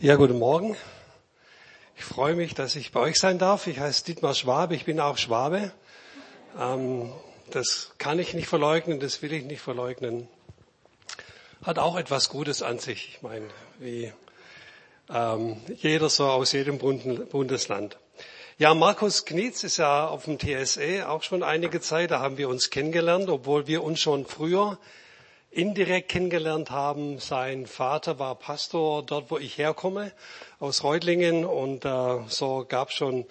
[0.00, 0.76] Ja, guten Morgen.
[1.96, 3.66] Ich freue mich, dass ich bei euch sein darf.
[3.66, 5.72] Ich heiße Dietmar Schwabe, ich bin auch Schwabe.
[6.56, 7.12] Ähm,
[7.50, 10.28] das kann ich nicht verleugnen, das will ich nicht verleugnen.
[11.64, 13.08] Hat auch etwas Gutes an sich.
[13.08, 13.48] Ich meine,
[13.80, 14.12] wie
[15.12, 17.98] ähm, jeder so aus jedem Bundesland.
[18.56, 22.12] Ja, Markus Knietz ist ja auf dem TSE auch schon einige Zeit.
[22.12, 24.78] Da haben wir uns kennengelernt, obwohl wir uns schon früher
[25.50, 27.18] indirekt kennengelernt haben.
[27.18, 30.12] Sein Vater war Pastor dort, wo ich herkomme,
[30.58, 31.44] aus Reutlingen.
[31.44, 33.26] Und äh, so gab schon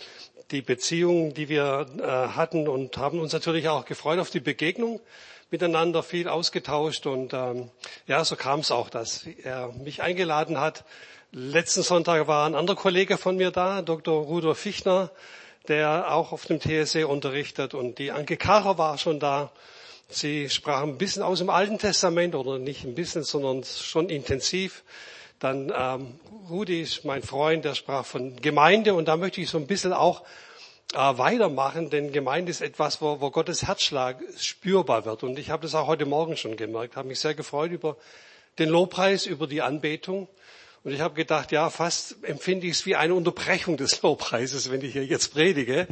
[0.52, 2.04] die Beziehung, die wir äh,
[2.36, 5.00] hatten und haben uns natürlich auch gefreut auf die Begegnung
[5.50, 7.70] miteinander viel ausgetauscht und ähm,
[8.06, 10.84] ja, so kam es auch, dass er mich eingeladen hat.
[11.32, 14.24] Letzten Sonntag war ein anderer Kollege von mir da, Dr.
[14.24, 15.10] Rudolf Fichtner,
[15.68, 19.52] der auch auf dem TSE unterrichtet und die Anke Kacher war schon da
[20.10, 24.84] Sie sprachen ein bisschen aus dem Alten Testament oder nicht ein bisschen, sondern schon intensiv.
[25.40, 29.58] Dann ähm, Rudi ist mein Freund, der sprach von Gemeinde und da möchte ich so
[29.58, 30.24] ein bisschen auch
[30.94, 35.24] äh, weitermachen, denn Gemeinde ist etwas, wo, wo Gottes Herzschlag spürbar wird.
[35.24, 37.98] Und ich habe das auch heute Morgen schon gemerkt, habe mich sehr gefreut über
[38.60, 40.30] den Lobpreis, über die Anbetung.
[40.84, 44.82] Und ich habe gedacht, ja, fast empfinde ich es wie eine Unterbrechung des Lobpreises, wenn
[44.82, 45.86] ich hier jetzt predige.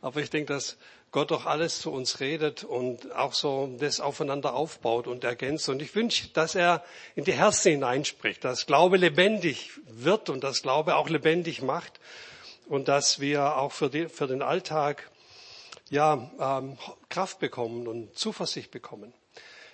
[0.00, 0.76] Aber ich denke, dass
[1.12, 5.68] Gott doch alles zu uns redet und auch so das aufeinander aufbaut und ergänzt.
[5.68, 6.84] Und ich wünsche, dass er
[7.16, 11.98] in die Herzen hineinspricht, dass Glaube lebendig wird und dass Glaube auch lebendig macht
[12.68, 15.10] und dass wir auch für, die, für den Alltag
[15.90, 19.12] ja, ähm, Kraft bekommen und Zuversicht bekommen.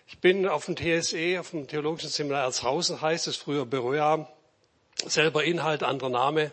[0.09, 4.27] Ich bin auf dem TSE, auf dem Theologischen Seminar Erzhausen, heißt es früher Beröa,
[5.05, 6.53] selber Inhalt, anderer Name,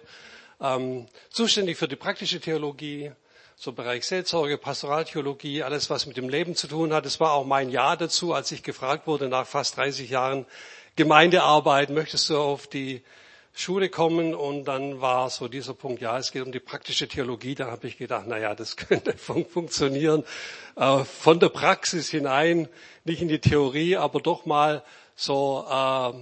[0.60, 3.14] ähm, zuständig für die praktische Theologie,
[3.56, 7.06] so Bereich Seelsorge, Pastoraltheologie, alles was mit dem Leben zu tun hat.
[7.06, 10.46] Es war auch mein Ja dazu, als ich gefragt wurde nach fast 30 Jahren
[10.96, 13.04] Gemeindearbeit, möchtest du auf die
[13.54, 14.34] Schule kommen?
[14.34, 17.56] Und dann war so dieser Punkt, ja, es geht um die praktische Theologie.
[17.56, 20.24] Da habe ich gedacht, na ja, das könnte fun funktionieren.
[20.76, 22.68] Äh, von der Praxis hinein,
[23.06, 24.84] nicht in die Theorie, aber doch mal
[25.16, 26.14] so äh,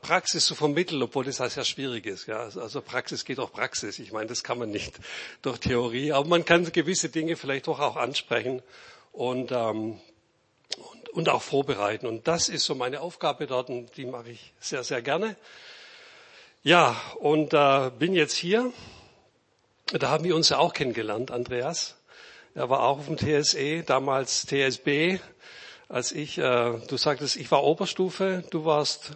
[0.00, 2.26] Praxis zu vermitteln, obwohl das ja sehr schwierig ist.
[2.26, 2.44] Ja.
[2.44, 3.98] Also Praxis geht auch Praxis.
[3.98, 4.94] Ich meine, das kann man nicht
[5.42, 8.62] durch Theorie, aber man kann gewisse Dinge vielleicht doch auch ansprechen
[9.12, 10.00] und, ähm,
[10.76, 12.06] und, und auch vorbereiten.
[12.06, 15.36] Und das ist so meine Aufgabe dort und die mache ich sehr, sehr gerne.
[16.62, 18.72] Ja, und äh, bin jetzt hier.
[19.92, 21.96] Da haben wir uns ja auch kennengelernt, Andreas.
[22.54, 25.20] Er war auch auf dem TSE, damals TSB,
[25.88, 29.12] als ich, äh, du sagtest, ich war Oberstufe, du warst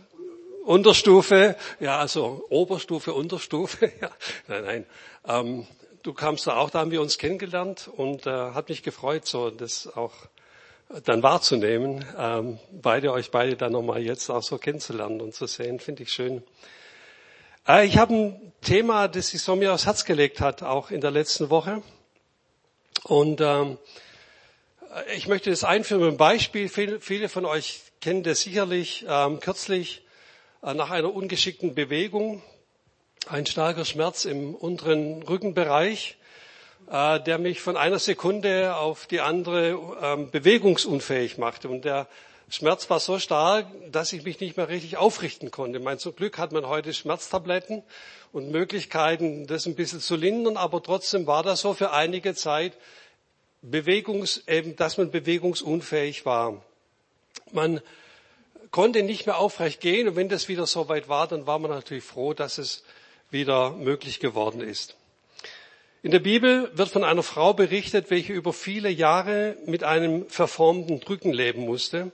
[0.71, 4.09] Unterstufe, ja, also Oberstufe, Unterstufe, ja,
[4.47, 4.87] nein, nein.
[5.27, 5.67] Ähm,
[6.05, 9.51] du kamst da auch, da haben wir uns kennengelernt und äh, hat mich gefreut, so
[9.51, 10.13] das auch
[11.05, 15.81] dann wahrzunehmen, ähm, beide euch beide dann nochmal jetzt auch so kennenzulernen und zu sehen,
[15.81, 16.45] finde ich schön.
[17.67, 21.01] Äh, ich habe ein Thema, das sich so mir aufs Herz gelegt hat, auch in
[21.01, 21.83] der letzten Woche.
[23.03, 23.77] Und ähm,
[25.17, 26.69] ich möchte das einführen mit einem Beispiel.
[26.69, 29.05] Viele, viele von euch kennen das sicherlich.
[29.09, 30.10] Ähm, kürzlich äh,
[30.63, 32.43] nach einer ungeschickten Bewegung,
[33.29, 36.17] ein starker Schmerz im unteren Rückenbereich,
[36.91, 41.69] äh, der mich von einer Sekunde auf die andere ähm, bewegungsunfähig machte.
[41.69, 42.09] Und der
[42.49, 45.79] Schmerz war so stark, dass ich mich nicht mehr richtig aufrichten konnte.
[45.79, 47.83] Mein, zum Glück hat man heute Schmerztabletten
[48.33, 52.73] und Möglichkeiten, das ein bisschen zu lindern, aber trotzdem war das so für einige Zeit,
[53.63, 56.63] Bewegungs, eben, dass man bewegungsunfähig war.
[57.53, 57.83] Man
[58.71, 60.09] konnte nicht mehr aufrecht gehen.
[60.09, 62.85] Und wenn das wieder so weit war, dann war man natürlich froh, dass es
[63.31, 64.97] wieder möglich geworden ist.
[66.03, 71.01] In der Bibel wird von einer Frau berichtet, welche über viele Jahre mit einem verformten
[71.01, 72.11] Drücken leben musste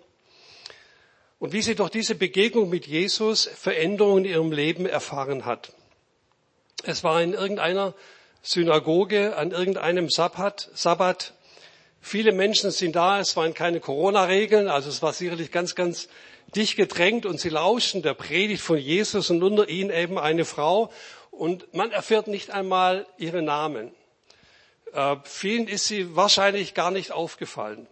[1.39, 5.72] und wie sie durch diese Begegnung mit Jesus Veränderungen in ihrem Leben erfahren hat.
[6.83, 7.95] Es war in irgendeiner
[8.43, 11.34] Synagoge an irgendeinem Sabbat, Sabbat.
[12.00, 16.09] Viele Menschen sind da, es waren keine Corona-Regeln, also es war sicherlich ganz, ganz
[16.55, 20.93] dicht gedrängt und sie lauschen der Predigt von Jesus und unter ihnen eben eine Frau
[21.31, 23.93] und man erfährt nicht einmal ihren Namen.
[24.93, 27.87] Äh, vielen ist sie wahrscheinlich gar nicht aufgefallen.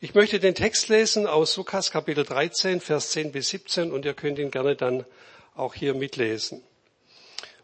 [0.00, 4.14] Ich möchte den Text lesen aus Lukas Kapitel 13, Vers 10 bis 17 und ihr
[4.14, 5.04] könnt ihn gerne dann
[5.56, 6.62] auch hier mitlesen.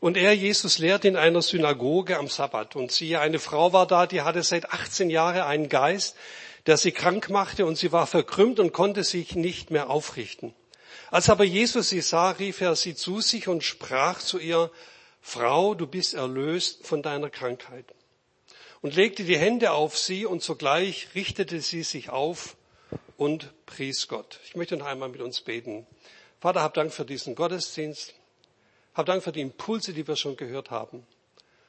[0.00, 2.76] Und er, Jesus, lehrt in einer Synagoge am Sabbat.
[2.76, 6.16] Und siehe, eine Frau war da, die hatte seit 18 Jahren einen Geist,
[6.66, 10.54] der sie krank machte und sie war verkrümmt und konnte sich nicht mehr aufrichten.
[11.10, 14.70] Als aber Jesus sie sah, rief er sie zu sich und sprach zu ihr,
[15.20, 17.86] Frau, du bist erlöst von deiner Krankheit.
[18.82, 22.56] Und legte die Hände auf sie und sogleich richtete sie sich auf
[23.16, 24.40] und pries Gott.
[24.44, 25.86] Ich möchte noch einmal mit uns beten.
[26.40, 28.14] Vater, hab Dank für diesen Gottesdienst.
[28.94, 31.06] Hab Dank für die Impulse, die wir schon gehört haben.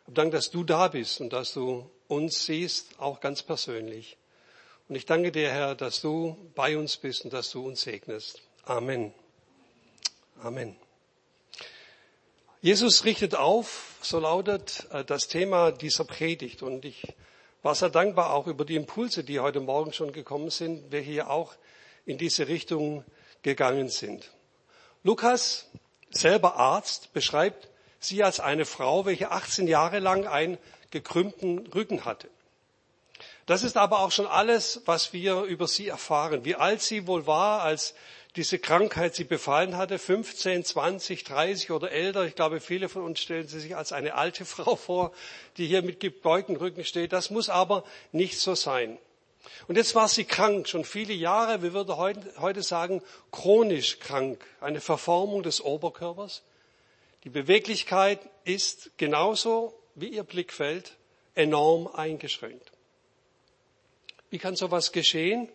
[0.05, 4.17] Hab Dank, dass du da bist und dass du uns siehst, auch ganz persönlich.
[4.87, 8.41] Und ich danke dir, Herr, dass du bei uns bist und dass du uns segnest.
[8.65, 9.13] Amen.
[10.43, 10.75] Amen.
[12.61, 16.61] Jesus richtet auf, so lautet äh, das Thema dieser Predigt.
[16.61, 17.15] Und ich
[17.63, 21.31] war sehr dankbar auch über die Impulse, die heute Morgen schon gekommen sind, wir hier
[21.31, 21.55] auch
[22.05, 23.03] in diese Richtung
[23.41, 24.31] gegangen sind.
[25.03, 25.67] Lukas,
[26.11, 30.59] selber Arzt, beschreibt sie als eine Frau, welche 18 Jahre lang einen
[30.91, 32.29] gekrümmten Rücken hatte.
[33.45, 36.45] Das ist aber auch schon alles, was wir über sie erfahren.
[36.45, 37.93] Wie alt sie wohl war, als
[38.35, 42.25] diese Krankheit sie befallen hatte, 15, 20, 30 oder älter.
[42.25, 45.11] Ich glaube, viele von uns stellen sie sich als eine alte Frau vor,
[45.57, 47.13] die hier mit gebeugten Rücken steht.
[47.13, 48.97] Das muss aber nicht so sein.
[49.67, 51.95] Und jetzt war sie krank, schon viele Jahre, wir würden
[52.39, 56.41] heute sagen, chronisch krank, eine Verformung des Oberkörpers.
[57.23, 60.93] Die Beweglichkeit ist genauso wie ihr Blickfeld
[61.35, 62.74] enorm eingeschränkt.
[64.35, 65.47] Wie kann sowas geschehen?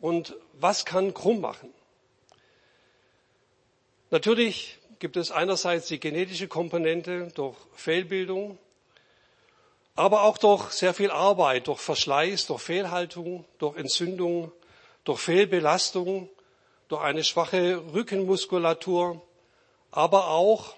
[0.00, 1.74] Und was kann krumm machen?
[4.10, 8.56] Natürlich gibt es einerseits die genetische Komponente durch Fehlbildung,
[9.96, 14.52] aber auch durch sehr viel Arbeit, durch Verschleiß, durch Fehlhaltung, durch Entzündung,
[15.02, 16.28] durch Fehlbelastung,
[16.86, 19.20] durch eine schwache Rückenmuskulatur,
[19.90, 20.76] aber auch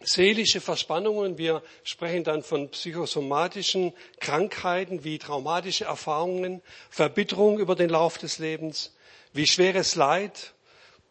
[0.00, 1.38] seelische Verspannungen.
[1.38, 8.94] Wir sprechen dann von psychosomatischen Krankheiten wie traumatische Erfahrungen, Verbitterung über den Lauf des Lebens,
[9.32, 10.54] wie schweres Leid,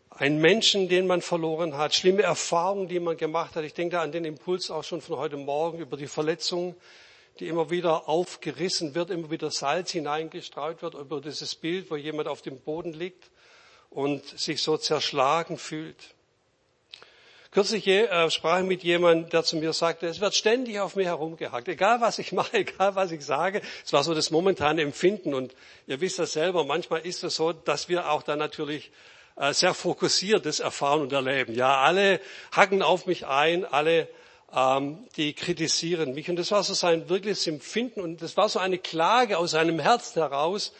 [0.09, 3.63] ein Menschen, den man verloren hat, schlimme Erfahrungen, die man gemacht hat.
[3.63, 6.75] Ich denke da an den Impuls auch schon von heute Morgen über die Verletzung,
[7.39, 12.27] die immer wieder aufgerissen wird, immer wieder Salz hineingestreut wird über dieses Bild, wo jemand
[12.27, 13.29] auf dem Boden liegt
[13.89, 16.15] und sich so zerschlagen fühlt.
[17.51, 21.05] Kürzlich äh, sprach ich mit jemandem, der zu mir sagte, es wird ständig auf mir
[21.05, 23.61] herumgehackt, egal was ich mache, egal was ich sage.
[23.83, 25.55] Es war so das momentane Empfinden und
[25.87, 28.91] ihr wisst das selber, manchmal ist es so, dass wir auch dann natürlich
[29.35, 31.55] äh, sehr fokussiert das erfahren und erleben.
[31.55, 32.19] Ja, alle
[32.51, 34.07] hacken auf mich ein, alle
[34.53, 36.29] ähm, die kritisieren mich.
[36.29, 39.79] Und das war so sein wirkliches Empfinden und das war so eine Klage aus seinem
[39.79, 40.71] Herz heraus,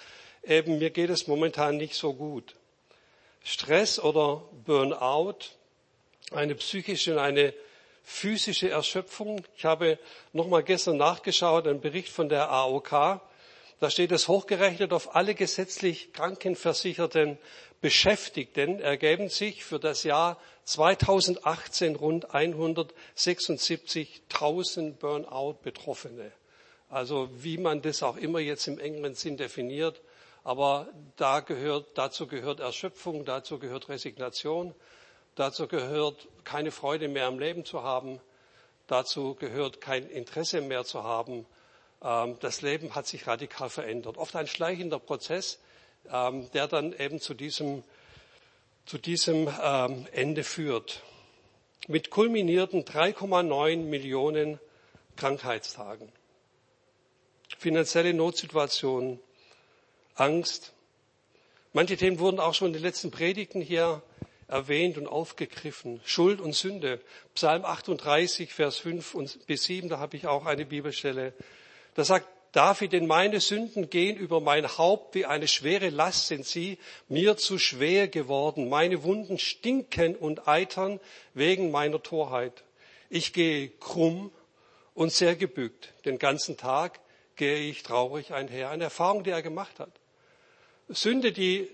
[0.44, 2.56] eben mir geht es momentan nicht so gut.
[3.44, 5.58] Stress oder Burnout
[6.32, 7.54] eine psychische und eine
[8.04, 9.44] physische Erschöpfung.
[9.56, 10.00] Ich habe
[10.34, 13.22] nochmal gestern nachgeschaut, einen Bericht von der AOK.
[13.80, 17.38] Da steht es hochgerechnet auf alle gesetzlich krankenversicherten
[17.82, 26.34] Beschäftigten ergeben sich für das Jahr 2018 rund 176.000 Burnout-Betroffene.
[26.90, 30.02] Also wie man das auch immer jetzt im engeren Sinn definiert.
[30.44, 34.76] Aber da gehört, dazu gehört Erschöpfung, dazu gehört Resignation,
[35.40, 38.20] Dazu gehört, keine Freude mehr am Leben zu haben.
[38.88, 41.46] Dazu gehört, kein Interesse mehr zu haben.
[42.04, 44.18] Ähm, das Leben hat sich radikal verändert.
[44.18, 45.60] Oft ein schleichender Prozess,
[46.12, 47.86] ähm, der dann eben zu diesem,
[48.86, 51.04] zu diesem ähm, Ende führt.
[51.88, 54.60] Mit kulminierten 3,9 Millionen
[55.16, 56.12] Krankheitstagen.
[57.58, 59.22] Finanzielle Notsituationen,
[60.16, 60.74] Angst.
[61.72, 64.04] Manche Themen wurden auch schon in den letzten Predigten hier
[64.50, 66.02] erwähnt und aufgegriffen.
[66.04, 67.00] Schuld und Sünde.
[67.36, 71.34] Psalm 38, Vers 5 bis 7, da habe ich auch eine Bibelstelle.
[71.96, 76.48] Da sagt David, denn meine Sünden gehen über mein Haupt wie eine schwere Last sind
[76.48, 78.70] sie mir zu schwer geworden.
[78.70, 81.00] Meine Wunden stinken und eitern
[81.36, 82.64] wegen meiner Torheit.
[83.10, 84.32] Ich gehe krumm
[84.96, 85.94] und sehr gebückt.
[86.06, 87.00] Den ganzen Tag
[87.36, 88.72] gehe ich traurig einher.
[88.72, 89.92] Eine Erfahrung, die er gemacht hat.
[90.88, 91.70] Sünde, die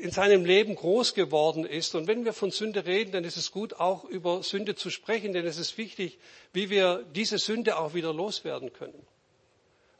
[0.00, 1.94] in seinem Leben groß geworden ist.
[1.94, 5.32] Und wenn wir von Sünde reden, dann ist es gut, auch über Sünde zu sprechen,
[5.32, 6.18] denn es ist wichtig,
[6.52, 9.06] wie wir diese Sünde auch wieder loswerden können.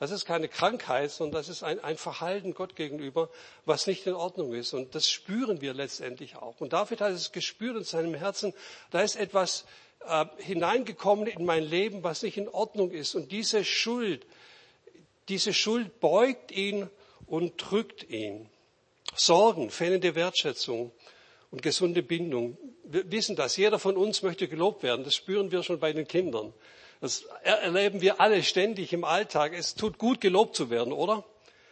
[0.01, 3.31] Das ist keine Krankheit, sondern das ist ein, ein Verhalten Gott gegenüber,
[3.65, 4.73] was nicht in Ordnung ist.
[4.73, 6.61] Und das spüren wir letztendlich auch.
[6.61, 8.55] Und David hat es gespürt in seinem Herzen,
[8.93, 9.65] da ist etwas
[10.07, 13.17] äh, hineingekommen in mein Leben, was nicht in Ordnung ist.
[13.17, 14.25] Und diese Schuld,
[15.29, 16.89] diese Schuld beugt ihn
[17.27, 18.49] und drückt ihn.
[19.21, 20.93] Sorgen, fehlende Wertschätzung
[21.51, 22.57] und gesunde Bindung.
[22.85, 23.57] Wir wissen das.
[23.57, 25.05] Jeder von uns möchte gelobt werden.
[25.05, 26.53] Das spüren wir schon bei den Kindern.
[27.01, 29.53] Das erleben wir alle ständig im Alltag.
[29.55, 31.25] Es tut gut, gelobt zu werden, oder?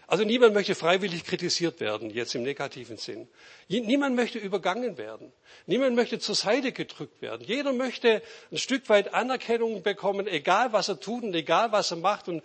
[0.08, 3.26] Also niemand möchte freiwillig kritisiert werden, jetzt im negativen Sinn.
[3.66, 5.32] Niemand möchte übergangen werden.
[5.66, 7.44] Niemand möchte zur Seite gedrückt werden.
[7.44, 8.22] Jeder möchte
[8.52, 12.28] ein Stück weit Anerkennung bekommen, egal was er tut und egal was er macht.
[12.28, 12.44] Und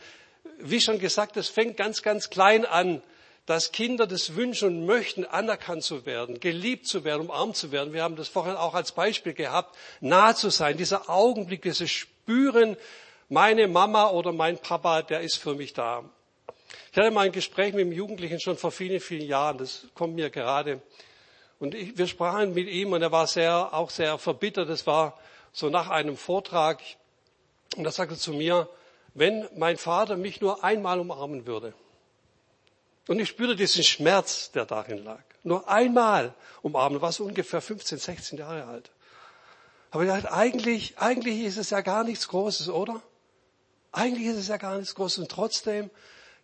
[0.57, 3.03] wie schon gesagt, es fängt ganz, ganz klein an
[3.45, 7.93] dass Kinder das wünschen und möchten, anerkannt zu werden, geliebt zu werden, umarmt zu werden.
[7.93, 12.77] Wir haben das vorhin auch als Beispiel gehabt, nah zu sein, dieser Augenblick, dieses Spüren,
[13.29, 16.03] meine Mama oder mein Papa, der ist für mich da.
[16.91, 20.15] Ich hatte mal ein Gespräch mit einem Jugendlichen schon vor vielen, vielen Jahren, das kommt
[20.15, 20.81] mir gerade.
[21.59, 24.67] Und ich, wir sprachen mit ihm und er war sehr, auch sehr verbittert.
[24.67, 25.17] Das war
[25.53, 26.81] so nach einem Vortrag.
[27.77, 28.67] Und er sagte zu mir,
[29.13, 31.73] wenn mein Vater mich nur einmal umarmen würde.
[33.07, 35.23] Und ich spürte diesen Schmerz, der darin lag.
[35.43, 38.91] Nur einmal umarmen, war so ungefähr 15, 16 Jahre alt.
[39.89, 43.01] Aber ich dachte, eigentlich, eigentlich ist es ja gar nichts Großes, oder?
[43.91, 45.19] Eigentlich ist es ja gar nichts Großes.
[45.19, 45.89] Und trotzdem,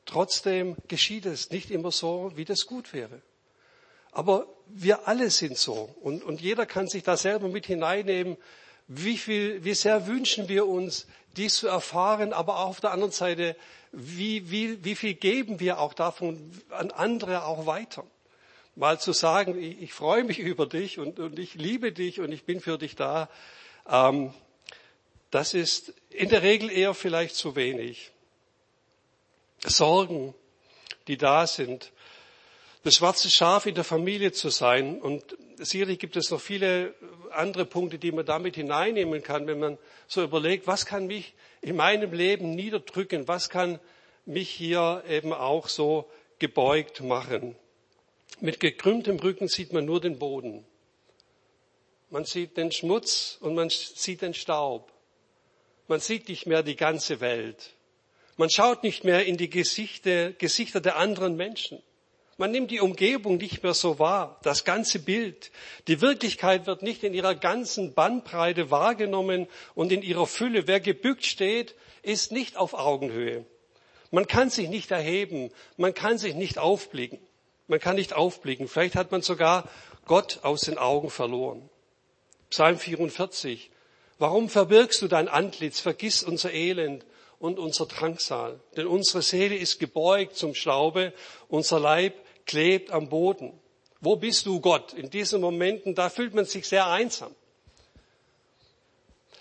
[0.06, 3.22] trotzdem geschieht es nicht immer so, wie das gut wäre.
[4.12, 5.96] Aber wir alle sind so.
[6.02, 8.36] Und, und jeder kann sich da selber mit hineinnehmen,
[8.88, 13.12] wie viel, wie sehr wünschen wir uns, dies zu erfahren, aber auch auf der anderen
[13.12, 13.56] Seite,
[13.91, 18.06] wie, wie, wie viel geben wir auch davon an andere auch weiter?
[18.75, 22.32] Mal zu sagen, ich, ich freue mich über dich und, und, ich liebe dich und
[22.32, 23.29] ich bin für dich da,
[23.89, 24.34] ähm,
[25.32, 28.12] das ist in der Regel eher vielleicht zu wenig.
[29.65, 30.34] Sorgen,
[31.08, 31.91] die da sind,
[32.88, 35.01] das schwarze Schaf in der Familie zu sein.
[35.01, 36.94] Und sicherlich gibt es noch viele
[37.32, 39.77] andere Punkte, die man damit hineinnehmen kann, wenn man
[40.08, 43.82] so überlegt, was kann mich in meinem Leben niederdrücken, was kann
[44.25, 47.58] mich hier eben auch so gebeugt machen.
[48.39, 50.63] Mit gekrümmtem Rücken sieht man nur den Boden.
[52.10, 54.94] Man sieht den Schmutz und man sieht den Staub.
[55.89, 57.74] Man sieht nicht mehr die ganze Welt.
[58.38, 61.84] Man schaut nicht mehr in die Gesichter, Gesichter der anderen Menschen.
[62.38, 65.51] Man nimmt die Umgebung nicht mehr so wahr, das ganze Bild.
[65.88, 70.67] Die Wirklichkeit wird nicht in ihrer ganzen Bandbreite wahrgenommen und in ihrer Fülle.
[70.67, 73.46] Wer gebückt steht, ist nicht auf Augenhöhe.
[74.12, 77.20] Man kann sich nicht erheben, man kann sich nicht aufblicken.
[77.67, 78.67] Man kann nicht aufblicken.
[78.67, 79.67] Vielleicht hat man sogar
[80.06, 81.67] Gott aus den Augen verloren.
[82.50, 83.72] Psalm 44.
[84.20, 85.79] Warum verbirgst du dein Antlitz?
[85.79, 87.06] Vergiss unser Elend
[87.39, 88.60] und unser Drangsal.
[88.77, 91.13] Denn unsere Seele ist gebeugt zum Staube,
[91.50, 92.13] unser Leib
[92.48, 93.54] klebt am Boden.
[94.01, 94.94] Wo bist du, Gott?
[94.94, 97.36] In diesen Momenten, da fühlt man sich sehr einsam.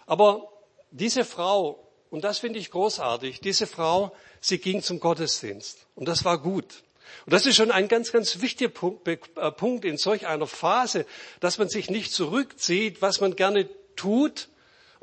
[0.06, 0.48] Aber
[0.90, 5.86] diese Frau, und das finde ich großartig, diese Frau, sie ging zum Gottesdienst.
[5.94, 6.82] Und das war gut.
[7.24, 11.06] Und das ist schon ein ganz, ganz wichtiger Punkt, äh, in solch einer Phase,
[11.40, 14.48] dass man sich nicht zurückzieht, was man gerne tut,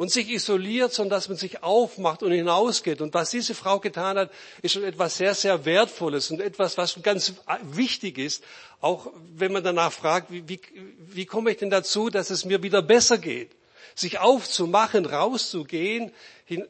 [0.04, 3.00] und sich isoliert, sondern dass man sich aufmacht und hinausgeht.
[3.00, 4.32] Und was diese Frau getan hat,
[4.62, 7.36] ist schon etwas sehr, sehr Wertvolles und etwas, was ganz
[7.72, 8.44] wichtig ist.
[8.82, 10.60] Auch wenn man danach fragt, wie, wie,
[11.08, 13.52] wie komme ich denn dazu, dass es mir wieder besser geht?
[13.96, 16.12] Sich aufzumachen, rauszugehen,
[16.44, 16.68] hin,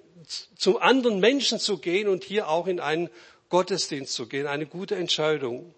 [0.56, 3.10] zu anderen Menschen zu gehen und hier auch in einen
[3.50, 4.46] Gottesdienst zu gehen.
[4.46, 5.74] Eine gute Entscheidung.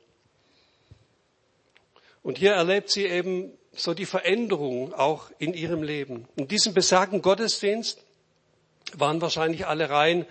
[2.22, 6.28] Und hier erlebt sie eben so die Veränderung auch in ihrem Leben.
[6.36, 8.04] In diesem besagten Gottesdienst
[8.94, 10.26] waren wahrscheinlich alle Reihen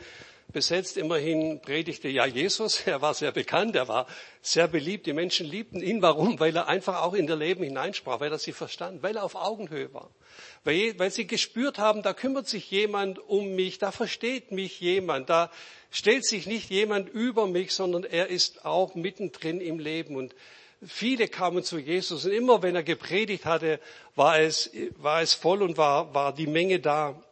[0.52, 0.96] besetzt.
[0.96, 2.82] Immerhin predigte ja Jesus.
[2.86, 4.06] Er war sehr bekannt, er war
[4.40, 5.06] sehr beliebt.
[5.06, 6.00] Die Menschen liebten ihn.
[6.00, 6.38] Warum?
[6.40, 9.34] Weil er einfach auch in ihr Leben hineinsprach, weil er sie verstand, weil er auf
[9.34, 10.10] Augenhöhe war.
[10.62, 15.28] Weil, weil sie gespürt haben, da kümmert sich jemand um mich, da versteht mich jemand,
[15.28, 15.50] da
[15.90, 20.16] stellt sich nicht jemand über mich, sondern er ist auch mittendrin im Leben.
[20.16, 20.34] Und
[20.86, 23.80] Viele kamen zu Jesus und immer wenn er gepredigt hatte,
[24.14, 27.22] war es, war es voll und war, war die Menge da.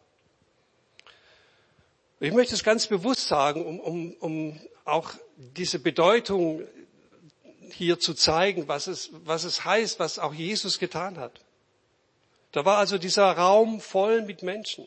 [2.21, 6.63] Ich möchte es ganz bewusst sagen, um, um, um auch diese Bedeutung
[7.71, 11.41] hier zu zeigen, was es, was es heißt, was auch Jesus getan hat.
[12.53, 14.87] Da war also dieser Raum voll mit Menschen.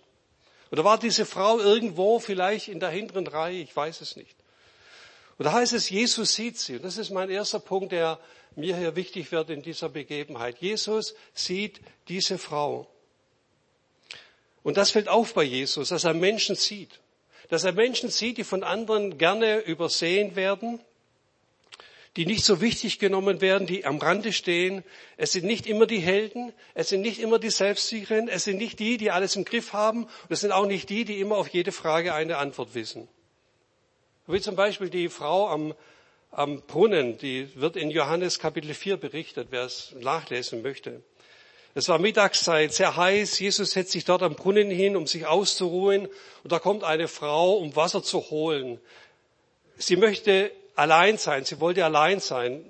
[0.71, 3.61] Oder war diese Frau irgendwo vielleicht in der hinteren Reihe?
[3.61, 4.35] Ich weiß es nicht.
[5.37, 6.77] Und da heißt es, Jesus sieht sie.
[6.77, 8.19] Und das ist mein erster Punkt, der
[8.55, 10.59] mir hier wichtig wird in dieser Begebenheit.
[10.59, 12.87] Jesus sieht diese Frau.
[14.63, 16.99] Und das fällt auf bei Jesus, dass er Menschen sieht.
[17.49, 20.79] Dass er Menschen sieht, die von anderen gerne übersehen werden,
[22.15, 24.83] die nicht so wichtig genommen werden, die am Rande stehen.
[25.17, 28.79] Es sind nicht immer die Helden, es sind nicht immer die Selbstsicheren, es sind nicht
[28.79, 31.49] die, die alles im Griff haben und es sind auch nicht die, die immer auf
[31.49, 33.07] jede Frage eine Antwort wissen.
[34.27, 35.75] Wie zum Beispiel die Frau am
[36.31, 41.01] am Brunnen, die wird in Johannes Kapitel 4 berichtet, wer es nachlesen möchte.
[41.77, 43.37] Es war Mittagszeit, sehr heiß.
[43.39, 46.07] Jesus setzt sich dort am Brunnen hin, um sich auszuruhen.
[46.43, 48.79] Und da kommt eine Frau, um Wasser zu holen.
[49.77, 51.43] Sie möchte allein sein.
[51.43, 52.63] Sie wollte allein sein.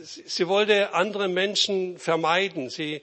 [0.00, 2.70] Sie wollte andere Menschen vermeiden.
[2.70, 3.02] Sie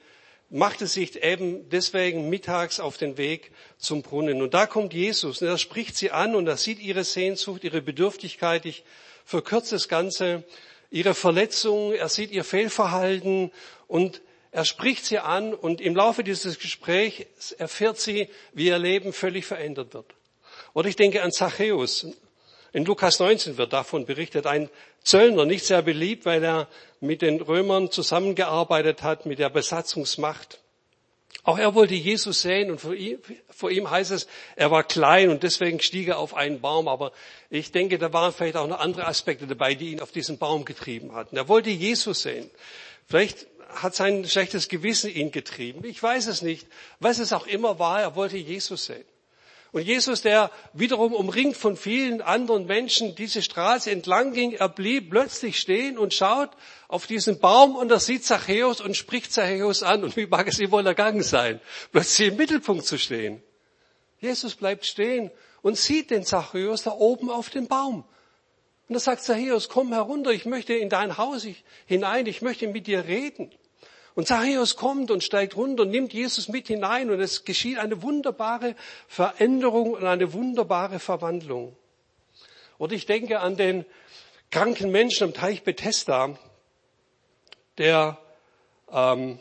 [0.50, 4.42] machte sich eben deswegen mittags auf den Weg zum Brunnen.
[4.42, 7.82] Und da kommt Jesus und er spricht sie an und er sieht ihre Sehnsucht, ihre
[7.82, 8.66] Bedürftigkeit.
[8.66, 8.84] Ich
[9.26, 10.44] verkürze das Ganze.
[10.94, 13.52] ihre Verletzungen, er sieht ihr Fehlverhalten
[13.88, 19.12] und er spricht sie an und im Laufe dieses Gesprächs erfährt sie, wie ihr Leben
[19.12, 20.14] völlig verändert wird.
[20.74, 22.06] Oder ich denke an Zachäus.
[22.72, 24.70] In Lukas 19 wird davon berichtet, ein
[25.04, 26.68] Zöllner, nicht sehr beliebt, weil er
[27.02, 30.60] mit den Römern zusammengearbeitet hat, mit der Besatzungsmacht.
[31.46, 33.20] Auch er wollte Jesus sehen und vor ihm,
[33.50, 36.88] vor ihm heißt es, er war klein und deswegen stieg er auf einen Baum.
[36.88, 37.12] Aber
[37.50, 40.64] ich denke, da waren vielleicht auch noch andere Aspekte dabei, die ihn auf diesen Baum
[40.64, 41.36] getrieben hatten.
[41.36, 42.50] Er wollte Jesus sehen.
[43.08, 43.46] Vielleicht
[43.76, 45.84] hat sein schlechtes Gewissen ihn getrieben.
[45.84, 46.66] Ich weiß es nicht.
[47.00, 49.04] Was es auch immer war, er wollte Jesus sehen.
[49.74, 55.10] Und Jesus, der wiederum umringt von vielen anderen Menschen diese Straße entlang ging, er blieb
[55.10, 56.52] plötzlich stehen und schaut
[56.88, 60.04] auf diesen Baum und er sieht Zachäus und spricht Zachäus an.
[60.04, 61.60] Und wie mag es ihm wohl ergangen sein,
[61.92, 63.42] plötzlich im Mittelpunkt zu stehen?
[64.20, 65.32] Jesus bleibt stehen
[65.64, 68.04] und sieht den Zachäus da oben auf dem Baum.
[68.88, 71.48] Und er sagt Zachäus, komm herunter, ich möchte in dein Haus
[71.88, 73.52] hinein, ich möchte mit dir reden.
[74.16, 78.04] Und Zachäus kommt und steigt runter und nimmt Jesus mit hinein und es geschieht eine
[78.04, 78.76] wunderbare
[79.08, 81.76] Veränderung und eine wunderbare Verwandlung.
[82.78, 83.86] Oder ich denke an den
[84.52, 86.38] kranken Menschen am Teich Bethesda,
[87.80, 88.20] der
[88.92, 89.40] ähm,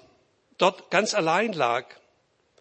[0.57, 1.87] dort ganz allein lag.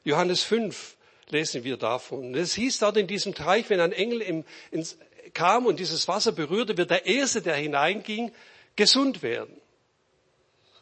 [0.04, 0.98] Johannes 5
[1.30, 2.36] lesen wir davon.
[2.36, 4.98] Es hieß dort in diesem Teich, wenn ein Engel im, ins,
[5.34, 8.34] kam und dieses Wasser berührte, wird der Erste, der hineinging,
[8.76, 9.61] gesund werden.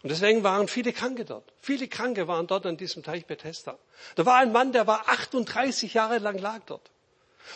[0.02, 1.52] Und deswegen waren viele Kranke dort.
[1.60, 3.78] Viele Kranke waren dort an diesem Teich Bethesda.
[4.16, 6.90] Da war ein Mann, der war 38 Jahre lang lag dort.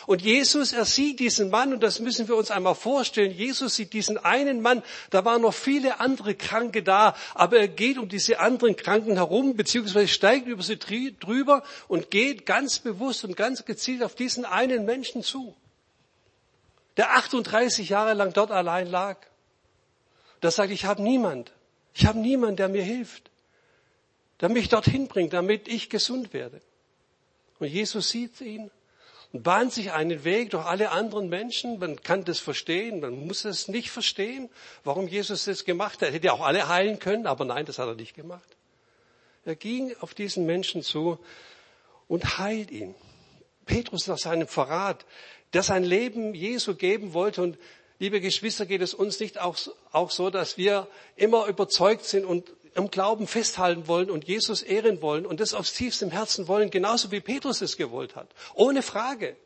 [0.06, 3.30] Und Jesus, er sieht diesen Mann, und das müssen wir uns einmal vorstellen.
[3.30, 7.98] Jesus sieht diesen einen Mann, da waren noch viele andere Kranke da, aber er geht
[7.98, 13.36] um diese anderen Kranken herum, beziehungsweise steigt über sie drüber und geht ganz bewusst und
[13.36, 15.54] ganz gezielt auf diesen einen Menschen zu,
[16.96, 19.18] der 38 Jahre lang dort allein lag.
[20.40, 21.52] Da sagt, ich habe niemand,
[21.94, 23.30] ich habe niemanden, der mir hilft,
[24.40, 26.60] der mich dorthin bringt, damit ich gesund werde.
[27.60, 28.70] Und Jesus sieht ihn
[29.32, 31.78] und bahnt sich einen Weg durch alle anderen Menschen.
[31.78, 34.50] Man kann das verstehen, man muss es nicht verstehen,
[34.82, 36.08] warum Jesus das gemacht hat.
[36.08, 38.56] Er hätte auch alle heilen können, aber nein, das hat er nicht gemacht.
[39.44, 41.18] Er ging auf diesen Menschen zu
[42.08, 42.94] und heilt ihn.
[43.66, 45.06] Petrus nach seinem Verrat,
[45.52, 47.56] der sein Leben Jesu geben wollte und
[47.98, 49.56] Liebe Geschwister, geht es uns nicht auch,
[49.92, 55.00] auch so, dass wir immer überzeugt sind und im Glauben festhalten wollen und Jesus ehren
[55.00, 58.28] wollen und das aus tiefstem Herzen wollen, genauso wie Petrus es gewollt hat.
[58.54, 59.36] Ohne Frage.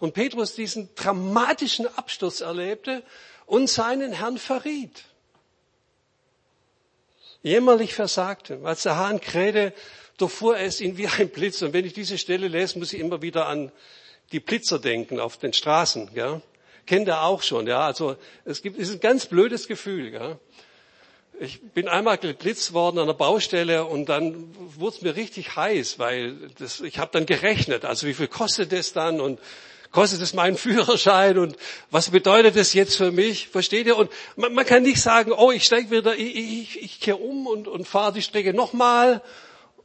[0.00, 3.04] Und Petrus diesen dramatischen Absturz erlebte
[3.46, 5.04] und seinen Herrn verriet.
[7.42, 8.60] Jämmerlich versagte.
[8.64, 9.72] Als der Hahn krähte,
[10.16, 11.62] durchfuhr es ihn wie ein Blitz.
[11.62, 13.70] Und wenn ich diese Stelle lese, muss ich immer wieder an
[14.32, 16.10] die Blitzer denken auf den Straßen.
[16.14, 16.40] Ja?
[16.86, 17.66] Kennt er auch schon.
[17.66, 20.12] Ja, also es gibt, es ist ein ganz blödes Gefühl.
[20.12, 20.38] Ja.
[21.40, 25.98] Ich bin einmal geblitzt worden an der Baustelle und dann wurde es mir richtig heiß,
[25.98, 29.40] weil das, ich habe dann gerechnet, also wie viel kostet das dann und
[29.90, 31.56] kostet es meinen Führerschein und
[31.90, 33.48] was bedeutet das jetzt für mich?
[33.48, 33.96] Versteht ihr?
[33.96, 37.46] Und man, man kann nicht sagen, oh, ich steige wieder, ich, ich, ich kehre um
[37.46, 39.20] und, und fahre die Strecke nochmal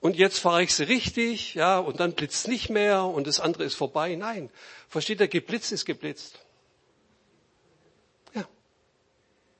[0.01, 3.63] und jetzt fahre ich sie richtig, ja, und dann blitzt nicht mehr und das andere
[3.63, 4.15] ist vorbei.
[4.15, 4.49] Nein,
[4.87, 5.27] versteht ihr?
[5.27, 6.39] Geblitzt ist geblitzt.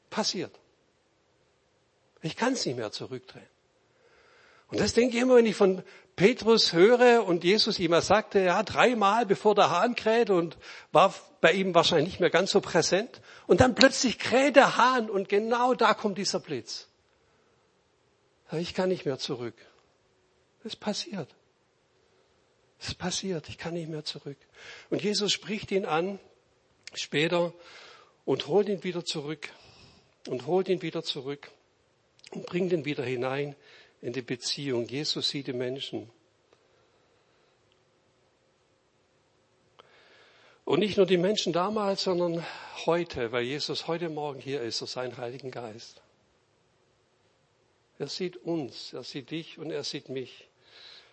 [0.10, 0.60] Passiert.
[2.22, 3.48] Ich kann es nicht mehr zurückdrehen.
[4.68, 5.84] Und das denke ich immer, wenn ich von
[6.16, 10.58] Petrus höre und Jesus ihm sagte, ja, dreimal bevor der Hahn kräht und
[10.92, 13.22] war bei ihm wahrscheinlich nicht mehr ganz so präsent.
[13.48, 16.88] Und dann plötzlich kräht der Hahn und genau da kommt dieser Blitz.
[18.52, 19.56] Ich kann nicht mehr zurück.
[20.64, 21.30] Es passiert.
[22.80, 23.50] Es passiert.
[23.50, 24.38] Ich kann nicht mehr zurück.
[24.90, 26.20] Und Jesus spricht ihn an
[26.94, 27.54] später
[28.26, 29.50] und holt ihn wieder zurück
[30.30, 31.50] und holt ihn wieder zurück
[32.30, 33.56] und bringt ihn wieder hinein
[34.00, 34.88] in die Beziehung.
[34.88, 36.08] Jesus sieht die Menschen.
[40.66, 42.46] Und nicht nur die Menschen damals, sondern
[42.86, 46.04] heute, weil Jesus heute Morgen hier ist, durch seinen Heiligen Geist.
[47.98, 50.48] Er sieht uns, er sieht dich und er sieht mich.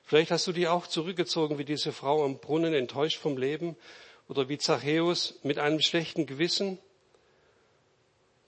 [0.05, 3.77] Vielleicht hast du dich auch zurückgezogen wie diese Frau am Brunnen, enttäuscht vom Leben
[4.29, 6.79] oder wie Zachäus mit einem schlechten Gewissen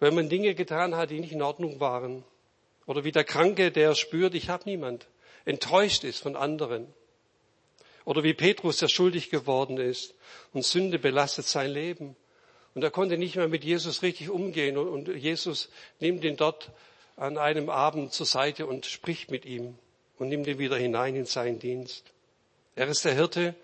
[0.00, 2.24] wenn man Dinge getan hat, die nicht in Ordnung waren.
[2.86, 5.06] Oder wie der Kranke, der spürt, ich habe niemand,
[5.44, 6.86] enttäuscht ist von anderen.
[8.04, 10.14] Oder wie Petrus, der schuldig geworden ist
[10.52, 12.16] und Sünde belastet sein Leben.
[12.74, 14.78] Und er konnte nicht mehr mit Jesus richtig umgehen.
[14.78, 15.68] Und Jesus
[16.00, 16.70] nimmt ihn dort
[17.16, 19.76] an einem Abend zur Seite und spricht mit ihm
[20.18, 22.04] und nimmt ihn wieder hinein in seinen Dienst.
[22.76, 23.54] Er ist der Hirte,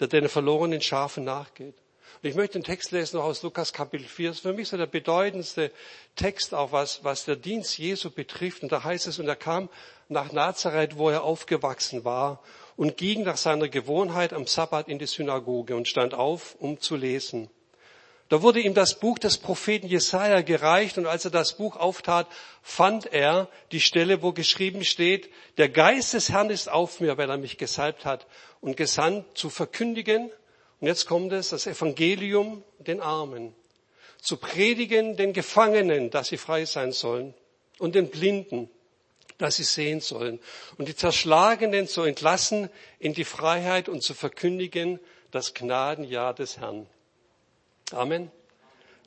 [0.00, 1.76] der den verlorenen Schafen nachgeht.
[2.22, 4.30] Und ich möchte den Text lesen noch aus Lukas Kapitel 4.
[4.30, 5.70] Das ist für mich so der bedeutendste
[6.14, 8.62] Text auch, was, was der Dienst Jesu betrifft.
[8.62, 9.68] Und da heißt es, und er kam
[10.08, 12.42] nach Nazareth, wo er aufgewachsen war,
[12.76, 16.96] und ging nach seiner Gewohnheit am Sabbat in die Synagoge und stand auf, um zu
[16.96, 17.50] lesen.
[18.28, 22.26] Da wurde ihm das Buch des Propheten Jesaja gereicht und als er das Buch auftat,
[22.60, 27.30] fand er die Stelle, wo geschrieben steht, der Geist des Herrn ist auf mir, weil
[27.30, 28.26] er mich gesalbt hat
[28.60, 30.32] und gesandt zu verkündigen.
[30.80, 33.54] Und jetzt kommt es, das Evangelium den Armen,
[34.20, 37.34] zu predigen den Gefangenen, dass sie frei sein sollen
[37.78, 38.70] und den Blinden,
[39.38, 40.40] dass sie sehen sollen
[40.78, 44.98] und die Zerschlagenen zu entlassen in die Freiheit und zu verkündigen
[45.30, 46.86] das Gnadenjahr des Herrn.
[47.92, 48.30] Amen.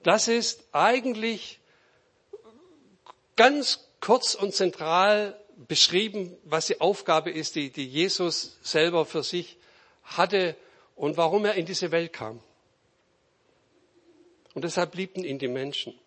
[0.04, 1.60] Das ist eigentlich
[3.36, 9.58] ganz kurz und zentral beschrieben, was die Aufgabe ist, die, die Jesus selber für sich
[10.04, 10.56] hatte
[11.00, 12.42] und warum er in diese Welt kam.
[14.54, 15.98] Und deshalb liebten ihn die Menschen.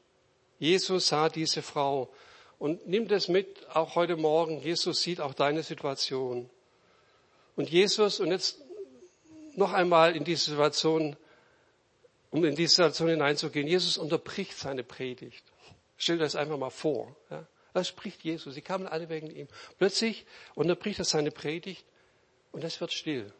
[0.58, 2.12] Jesus sah diese Frau
[2.58, 4.60] und nimmt es mit, auch heute Morgen.
[4.60, 6.50] Jesus sieht auch deine Situation.
[7.56, 8.60] Und Jesus, und jetzt
[9.54, 11.16] noch einmal in diese Situation
[12.30, 13.66] um in die Situation hineinzugehen.
[13.66, 15.44] Jesus unterbricht seine Predigt.
[15.96, 17.14] Stell dir das einfach mal vor.
[17.30, 17.46] Ja.
[17.72, 18.54] Da spricht Jesus.
[18.54, 19.48] Sie kamen alle wegen ihm.
[19.78, 21.84] Plötzlich unterbricht er seine Predigt
[22.50, 23.32] und es wird still.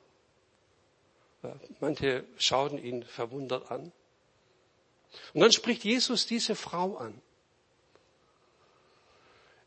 [1.81, 3.93] Manche schauen ihn verwundert an.
[5.35, 7.21] Und dann spricht Jesus diese Frau an.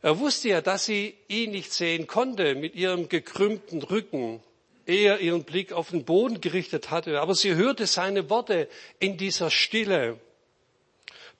[0.01, 4.41] Er wusste ja, dass sie ihn nicht sehen konnte mit ihrem gekrümmten Rücken
[4.85, 7.19] eher ihren Blick auf den Boden gerichtet hatte.
[7.19, 10.19] Aber sie hörte seine Worte in dieser Stille.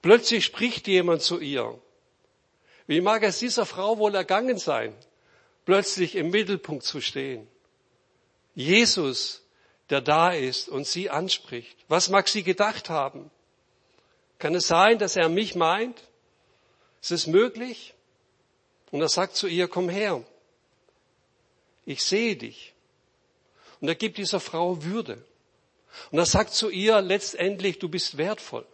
[0.02, 1.80] Plötzlich spricht jemand zu ihr.
[2.86, 4.94] Wie mag es dieser Frau wohl ergangen sein,
[5.64, 7.46] plötzlich im Mittelpunkt zu stehen?
[8.54, 9.45] Jesus,
[9.90, 11.76] der da ist und sie anspricht.
[11.88, 13.30] Was mag sie gedacht haben?
[14.38, 16.02] Kann es sein, dass er mich meint?
[17.00, 17.94] Ist es möglich?
[18.90, 20.22] Und er sagt zu ihr, komm her.
[21.84, 22.74] Ich sehe dich.
[23.80, 25.24] Und er gibt dieser Frau Würde.
[26.10, 28.66] Und er sagt zu ihr letztendlich, du bist wertvoll.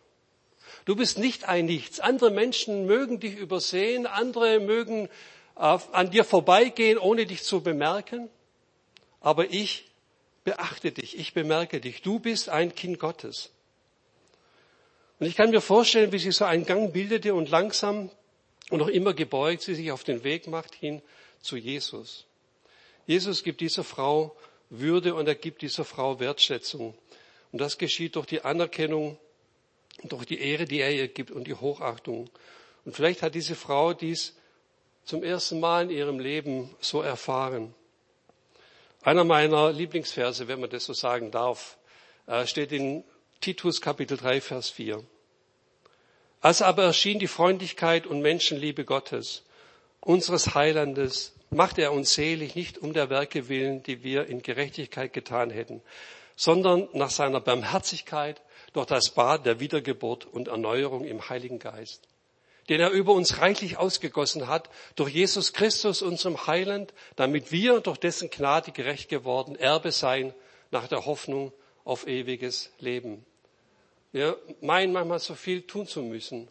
[0.84, 2.00] Du bist nicht ein Nichts.
[2.00, 5.08] Andere Menschen mögen dich übersehen, andere mögen
[5.56, 8.28] äh, an dir vorbeigehen, ohne dich zu bemerken.
[9.20, 9.91] Aber ich
[10.44, 12.02] beachte dich, ich bemerke dich.
[12.02, 13.50] Du bist ein Kind Gottes.
[15.18, 18.10] Und ich kann mir vorstellen, wie sie so einen Gang bildete und langsam
[18.70, 21.02] und noch immer gebeugt sie sich auf den Weg macht hin
[21.40, 22.26] zu Jesus.
[23.06, 24.36] Jesus gibt dieser Frau
[24.70, 26.94] würde und er gibt dieser Frau Wertschätzung.
[27.52, 29.18] Und das geschieht durch die Anerkennung,
[30.04, 32.30] durch die Ehre, die er ihr gibt und die Hochachtung.
[32.84, 34.34] Und vielleicht hat diese Frau dies
[35.04, 37.74] zum ersten Mal in ihrem Leben so erfahren.
[39.04, 41.76] Einer meiner Lieblingsverse, wenn man das so sagen darf,
[42.28, 43.02] äh, steht in
[43.40, 45.02] Titus Kapitel 3, Vers 4.
[46.40, 49.42] Als aber erschien die Freundlichkeit und Menschenliebe Gottes,
[50.00, 55.12] unseres Heilandes, macht er uns selig, nicht um der Werke willen, die wir in Gerechtigkeit
[55.12, 55.82] getan hätten,
[56.36, 58.40] sondern nach seiner Barmherzigkeit
[58.72, 62.08] durch das Bad der Wiedergeburt und Erneuerung im Heiligen Geist,
[62.72, 67.98] den er über uns reichlich ausgegossen hat, durch Jesus Christus, unserem Heiland, damit wir durch
[67.98, 70.32] dessen Gnade gerecht geworden Erbe sein
[70.70, 71.52] nach der Hoffnung
[71.84, 73.26] auf ewiges Leben.
[74.10, 76.48] Wir meinen manchmal so viel tun zu müssen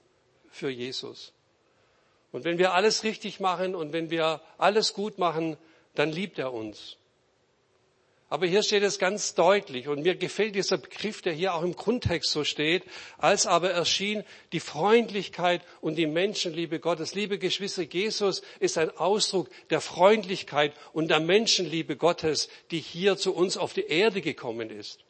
[0.52, 1.34] für Jesus.
[2.32, 5.58] Und wenn wir alles richtig machen und wenn wir alles gut machen,
[5.96, 6.98] dann liebt er uns.
[8.32, 11.76] Aber hier steht es ganz deutlich und mir gefällt dieser Begriff, der hier auch im
[11.76, 12.86] Grundtext so steht,
[13.18, 17.14] als aber erschien die Freundlichkeit und die Menschenliebe Gottes.
[17.14, 23.36] Liebe Geschwister, Jesus ist ein Ausdruck der Freundlichkeit und der Menschenliebe Gottes, die hier zu
[23.36, 25.04] uns auf die Erde gekommen ist.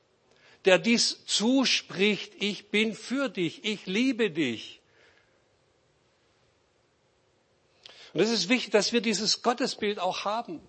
[0.65, 4.81] Der dies zuspricht, ich bin für dich, ich liebe dich.
[8.15, 10.59] Und es ist wichtig, dass wir dieses Gottesbild auch haben.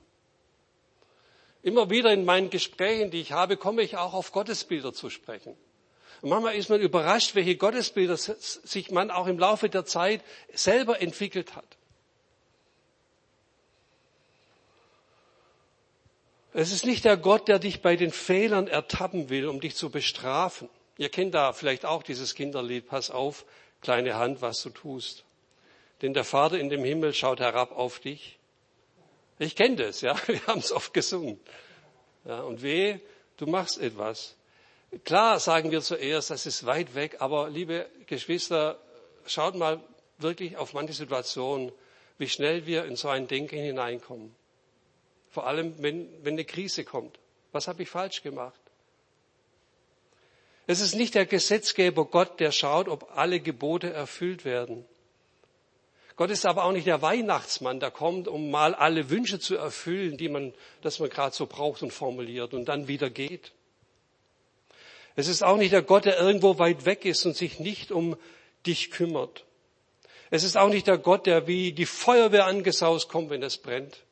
[1.63, 5.57] Immer wieder in meinen Gesprächen, die ich habe, komme ich auch auf Gottesbilder zu sprechen.
[6.21, 10.23] Und manchmal ist man überrascht, welche Gottesbilder sich man auch im Laufe der Zeit
[10.53, 11.77] selber entwickelt hat.
[16.55, 19.91] Es ist nicht der Gott, der dich bei den Fehlern ertappen will, um dich zu
[19.91, 20.69] bestrafen.
[20.99, 23.47] Ihr kennt da vielleicht auch dieses Kinderlied, pass auf,
[23.81, 25.25] kleine Hand, was du tust
[26.03, 28.39] denn der Vater in dem Himmel schaut herab auf dich.
[29.43, 31.41] Ich kenne das, ja, wir haben es oft gesungen.
[32.25, 33.01] Ja, und weh,
[33.37, 34.37] du machst etwas.
[35.05, 38.79] Klar sagen wir zuerst, das ist weit weg, aber liebe Geschwister,
[39.27, 39.83] schaut mal
[40.19, 41.73] wirklich auf manche Situationen,
[42.19, 44.33] wie schnell wir in so ein Denken hineinkommen.
[45.31, 47.19] Vor allem, wenn, wenn eine Krise kommt.
[47.51, 48.61] Was habe ich falsch gemacht?
[50.69, 54.85] Es ist nicht der Gesetzgeber Gott, der schaut, ob alle Gebote erfüllt werden.
[56.17, 60.17] Gott ist aber auch nicht der Weihnachtsmann, der kommt, um mal alle Wünsche zu erfüllen,
[60.17, 63.53] die man, das man gerade so braucht und formuliert und dann wieder geht.
[65.15, 68.17] Es ist auch nicht der Gott, der irgendwo weit weg ist und sich nicht um
[68.67, 69.45] dich kümmert.
[70.31, 74.05] Es ist auch nicht der Gott, der wie die Feuerwehr angesaust kommt, wenn es brennt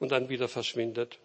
[0.00, 1.18] und dann wieder verschwindet.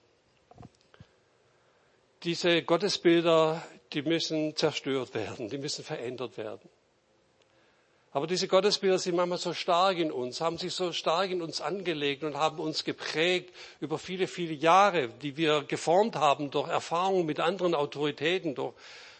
[2.23, 6.69] Diese Gottesbilder, die müssen zerstört werden, die müssen verändert werden.
[8.13, 11.61] Aber diese Gottesbilder sind manchmal so stark in uns, haben sich so stark in uns
[11.61, 17.25] angelegt und haben uns geprägt über viele, viele Jahre, die wir geformt haben durch Erfahrungen
[17.25, 18.73] mit anderen Autoritäten, durch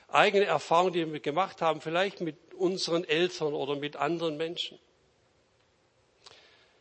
[0.10, 4.78] eigene Erfahrungen, die wir gemacht haben, vielleicht mit unseren Eltern oder mit anderen Menschen.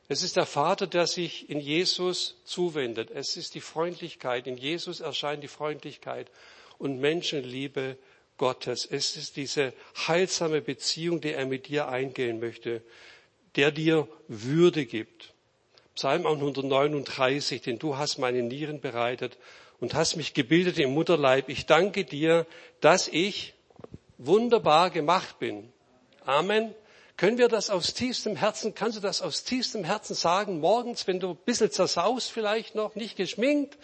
[0.09, 3.13] Es ist der Vater, der sich in Jesus zuwendet.
[3.13, 4.49] Es ist die Freundlichkeit.
[4.49, 6.29] In Jesus erscheint die Freundlichkeit
[6.79, 7.97] und Menschenliebe
[8.41, 8.89] Gottes.
[8.91, 9.75] Es ist diese
[10.09, 12.81] heilsame Beziehung, die er mit dir eingehen möchte,
[13.57, 15.35] der dir Würde gibt.
[15.95, 19.37] Psalm 139, denn du hast meine Nieren bereitet
[19.79, 21.51] und hast mich gebildet im Mutterleib.
[21.51, 22.47] Ich danke dir,
[22.81, 23.53] dass ich
[24.17, 25.71] wunderbar gemacht bin.
[26.25, 26.75] Amen.
[27.19, 31.21] Können wir das aus tiefstem Herzen, kannst du das aus tiefstem Herzen sagen, morgens, wenn
[31.21, 33.77] du ein bisschen zersaust vielleicht noch, nicht geschminkt,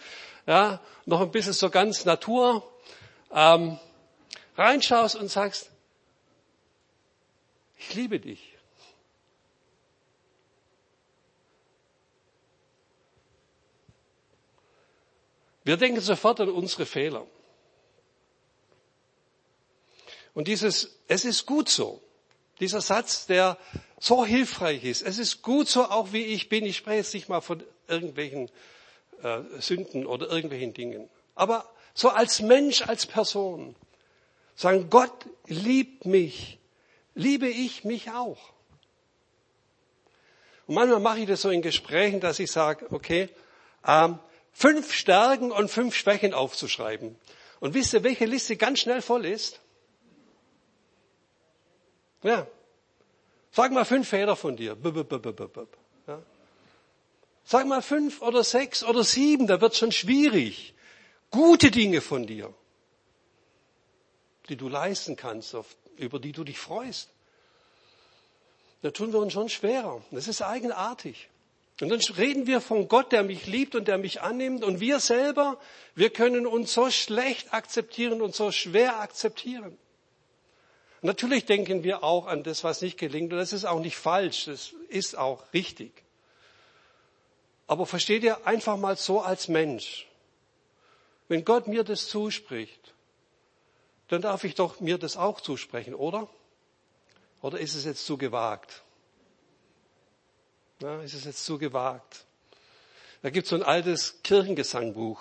[0.47, 2.67] ja, noch ein bisschen so ganz Natur,
[3.31, 3.77] ähm,
[4.57, 5.71] reinschaust und sagst,
[7.77, 8.53] ich liebe dich.
[15.63, 17.27] Wir denken sofort an unsere Fehler.
[20.33, 22.01] Und dieses, es ist gut so.
[22.59, 23.57] Dieser Satz, der
[23.99, 25.01] so hilfreich ist.
[25.01, 26.65] Es ist gut so, auch wie ich bin.
[26.65, 28.49] Ich spreche jetzt nicht mal von irgendwelchen
[29.21, 31.09] äh, Sünden oder irgendwelchen Dingen.
[31.35, 33.75] Aber so als Mensch, als Person.
[34.57, 36.57] Sagen, Gott liebt mich,
[37.13, 38.39] liebe ich mich auch.
[40.65, 43.29] Und manchmal mache ich das so in Gesprächen, dass ich sage, okay,
[43.85, 44.17] ähm,
[44.51, 47.15] fünf Stärken und fünf Schwächen aufzuschreiben.
[47.59, 49.61] Und wisst ihr, welche Liste ganz schnell voll ist?
[52.23, 52.47] Ja.
[53.51, 54.75] Sag mal fünf Fehler von dir.
[56.07, 56.19] Ja.
[57.43, 60.73] Sag mal fünf oder sechs oder sieben, da wird schon schwierig.
[61.29, 62.55] Gute Dinge von dir
[64.49, 65.55] die du leisten kannst,
[65.97, 67.09] über die du dich freust.
[68.81, 70.01] Da tun wir uns schon schwerer.
[70.11, 71.29] Das ist eigenartig.
[71.81, 74.63] Und dann reden wir von Gott, der mich liebt und der mich annimmt.
[74.63, 75.59] Und wir selber,
[75.93, 79.77] wir können uns so schlecht akzeptieren und so schwer akzeptieren.
[81.01, 83.31] Natürlich denken wir auch an das, was nicht gelingt.
[83.31, 84.45] Und das ist auch nicht falsch.
[84.45, 85.91] Das ist auch richtig.
[87.67, 90.07] Aber versteht ihr einfach mal so als Mensch.
[91.27, 92.93] Wenn Gott mir das zuspricht,
[94.07, 96.29] dann darf ich doch mir das auch zusprechen, oder?
[97.41, 98.83] Oder ist es jetzt zu gewagt?
[100.81, 102.25] Ja, ist es jetzt zu gewagt?
[103.21, 105.19] Da gibt es so ein altes Kirchengesangbuch.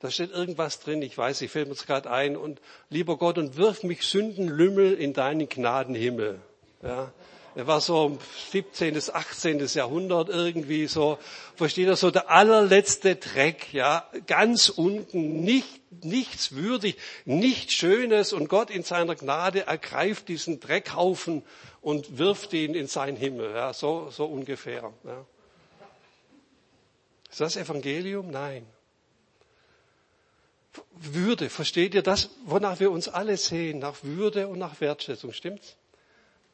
[0.00, 2.36] Da steht irgendwas drin, ich weiß, ich fällt mir es gerade ein.
[2.36, 6.40] Und lieber Gott, und wirf mich Sündenlümmel in deinen Gnadenhimmel.
[6.82, 7.12] Ja,
[7.56, 8.18] er war so
[8.50, 8.94] 17.
[8.94, 9.64] bis 18.
[9.66, 11.18] Jahrhundert irgendwie so,
[11.54, 18.48] versteht er, so der allerletzte Dreck, ja, ganz unten, nicht, nichts würdig, nichts Schönes und
[18.48, 21.42] Gott in seiner Gnade ergreift diesen Dreckhaufen
[21.80, 25.24] und wirft ihn in seinen Himmel, ja, so, so ungefähr, ja.
[27.30, 28.30] Ist das Evangelium?
[28.30, 28.64] Nein.
[30.92, 35.76] Würde, versteht ihr das, wonach wir uns alle sehen, nach Würde und nach Wertschätzung, stimmt's?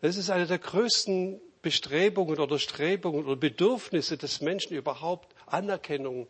[0.00, 6.26] Das ist eine der größten Bestrebungen oder Strebungen oder Bedürfnisse des Menschen überhaupt, Anerkennung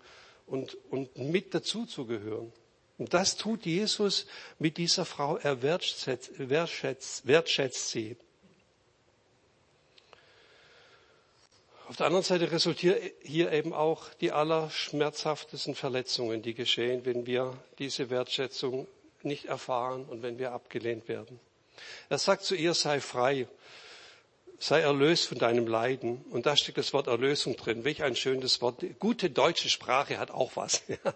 [0.46, 2.52] und, und mit dazuzugehören.
[2.98, 4.26] Und das tut Jesus
[4.58, 5.36] mit dieser Frau.
[5.38, 8.16] Er wertschätzt, wertschätzt, wertschätzt sie.
[11.88, 17.56] Auf der anderen Seite resultieren hier eben auch die allerschmerzhaftesten Verletzungen, die geschehen, wenn wir
[17.78, 18.86] diese Wertschätzung
[19.22, 21.40] nicht erfahren und wenn wir abgelehnt werden.
[22.08, 23.46] Er sagt zu ihr, sei frei
[24.62, 26.22] sei erlöst von deinem Leiden.
[26.30, 27.82] Und da steckt das Wort Erlösung drin.
[27.84, 28.84] Welch ein schönes Wort.
[28.98, 30.82] Gute deutsche Sprache hat auch was.
[30.90, 31.14] Ja.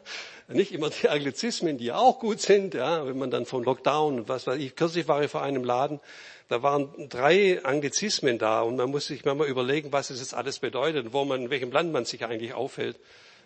[0.49, 4.29] Nicht immer die Anglizismen, die auch gut sind, ja, wenn man dann vom Lockdown und
[4.29, 4.77] was weiß ich.
[4.77, 6.01] Kürzlich war ich vor einem Laden,
[6.49, 10.59] da waren drei Anglizismen da und man muss sich mal überlegen, was es jetzt alles
[10.59, 12.99] bedeutet, wo man, in welchem Land man sich eigentlich aufhält.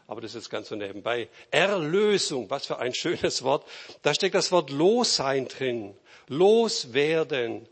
[0.06, 1.28] Aber das ist ganz so nebenbei.
[1.50, 3.66] Erlösung, was für ein schönes Wort.
[4.02, 5.94] Da steckt das Wort Lossein drin.
[6.28, 7.68] Loswerden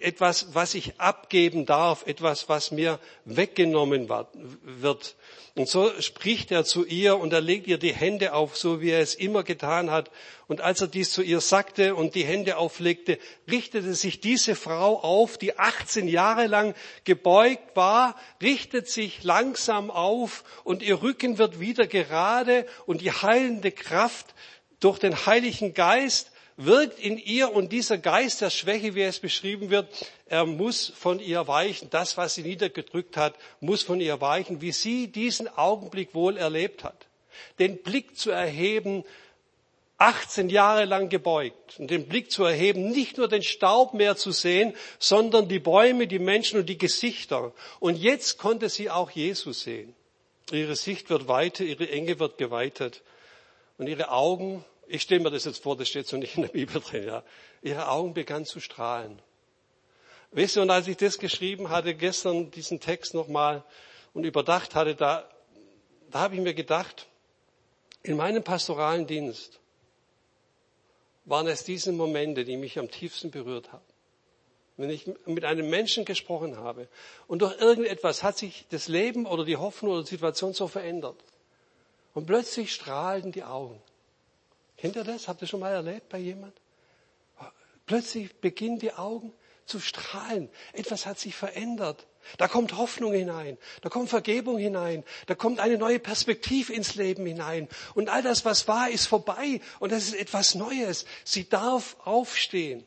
[0.00, 5.16] etwas, was ich abgeben darf, etwas, was mir weggenommen wird.
[5.56, 8.90] Und so spricht er zu ihr und er legt ihr die Hände auf, so wie
[8.90, 10.10] er es immer getan hat.
[10.46, 13.18] Und als er dies zu ihr sagte und die Hände auflegte,
[13.50, 20.44] richtete sich diese Frau auf, die 18 Jahre lang gebeugt war, richtet sich langsam auf
[20.62, 24.34] und ihr Rücken wird wieder gerade und die heilende Kraft
[24.78, 29.70] durch den Heiligen Geist wirkt in ihr und dieser Geist der Schwäche, wie es beschrieben
[29.70, 29.88] wird,
[30.26, 31.88] er muss von ihr weichen.
[31.90, 36.84] Das, was sie niedergedrückt hat, muss von ihr weichen, wie sie diesen Augenblick wohl erlebt
[36.84, 37.06] hat.
[37.60, 39.04] Den Blick zu erheben,
[39.98, 44.32] 18 Jahre lang gebeugt und den Blick zu erheben, nicht nur den Staub mehr zu
[44.32, 47.52] sehen, sondern die Bäume, die Menschen und die Gesichter.
[47.78, 49.94] Und jetzt konnte sie auch Jesus sehen.
[50.50, 53.02] Ihre Sicht wird weiter, ihre Enge wird geweitet
[53.76, 56.50] und ihre Augen ich stelle mir das jetzt vor, das steht so nicht in der
[56.50, 57.22] Bibel drin, ja.
[57.62, 59.20] Ihre Augen begannen zu strahlen.
[60.30, 63.64] Wisst ihr, und als ich das geschrieben hatte, gestern diesen Text nochmal
[64.12, 65.28] und überdacht hatte, da,
[66.10, 67.06] da habe ich mir gedacht,
[68.02, 69.60] in meinem pastoralen Dienst
[71.24, 73.84] waren es diese Momente, die mich am tiefsten berührt haben.
[74.76, 76.88] Wenn ich mit einem Menschen gesprochen habe
[77.26, 81.16] und durch irgendetwas hat sich das Leben oder die Hoffnung oder die Situation so verändert.
[82.14, 83.82] Und plötzlich strahlten die Augen.
[84.78, 85.28] Kennt ihr das?
[85.28, 86.54] Habt ihr schon mal erlebt bei jemand?
[87.86, 89.32] Plötzlich beginnen die Augen
[89.66, 90.48] zu strahlen.
[90.72, 92.06] Etwas hat sich verändert.
[92.36, 97.24] Da kommt Hoffnung hinein, da kommt Vergebung hinein, da kommt eine neue Perspektive ins Leben
[97.24, 97.68] hinein.
[97.94, 101.06] Und all das, was war, ist vorbei und das ist etwas Neues.
[101.24, 102.84] Sie darf aufstehen.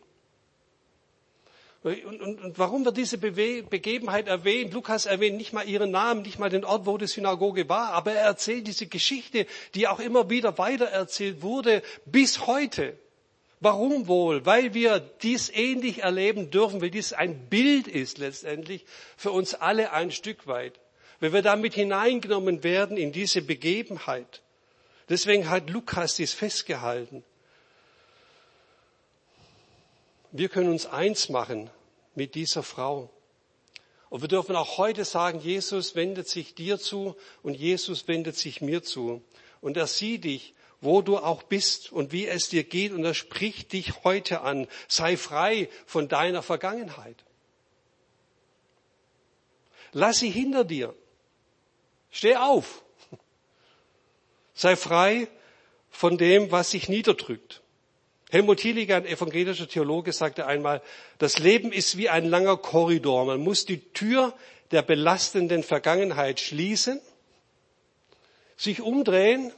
[1.84, 4.72] Und, und, und warum wird diese Begebenheit erwähnt?
[4.74, 8.14] Lukas erwähnt nicht mal ihren Namen, nicht mal den Ort, wo die Synagoge war, aber
[8.14, 12.98] er erzählt diese Geschichte, die auch immer wieder weitererzählt wurde, bis heute.
[13.62, 14.46] Warum wohl?
[14.46, 18.86] Weil wir dies ähnlich erleben dürfen, weil dies ein Bild ist letztendlich
[19.18, 20.80] für uns alle ein Stück weit.
[21.20, 24.42] Weil wir damit hineingenommen werden in diese Begebenheit.
[25.10, 27.24] Deswegen hat Lukas dies festgehalten.
[30.32, 31.70] Wir können uns eins machen
[32.16, 33.10] mit dieser Frau.
[34.10, 38.62] Und wir dürfen auch heute sagen, Jesus wendet sich dir zu und Jesus wendet sich
[38.62, 39.22] mir zu.
[39.62, 43.14] Und er sieht dich, wo du auch bist und wie es dir geht und er
[43.14, 44.68] spricht dich heute an.
[44.88, 47.24] Sei frei von deiner Vergangenheit.
[49.94, 50.96] Lass sie hinter dir.
[52.10, 52.84] Steh auf.
[54.54, 55.28] Sei frei
[55.90, 57.62] von dem, was sich niederdrückt.
[58.32, 60.82] Helmut Hieliger, ein evangelischer Theologe, sagte einmal,
[61.18, 63.26] das Leben ist wie ein langer Korridor.
[63.26, 64.34] Man muss die Tür
[64.72, 67.02] der belastenden Vergangenheit schließen,
[68.56, 69.52] sich umdrehen,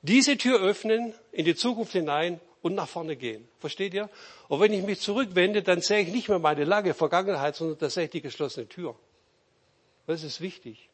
[0.00, 3.46] diese Tür öffnen, in die Zukunft hinein und nach vorne gehen.
[3.60, 4.08] Versteht ihr?
[4.48, 7.90] Und wenn ich mich zurückwende, dann sehe ich nicht mehr meine lange Vergangenheit, sondern da
[7.90, 8.96] sehe ich die geschlossene Tür.
[10.06, 10.88] Das ist wichtig.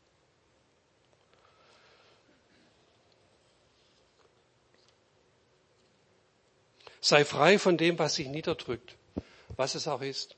[7.00, 8.96] Sei frei von dem, was sich niederdrückt,
[9.56, 10.36] was es auch ist.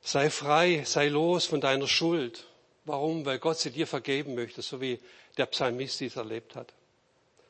[0.00, 2.46] Sei frei, sei los von deiner Schuld.
[2.84, 3.24] Warum?
[3.24, 4.98] Weil Gott sie dir vergeben möchte, so wie
[5.36, 6.72] der Psalmist dies erlebt hat.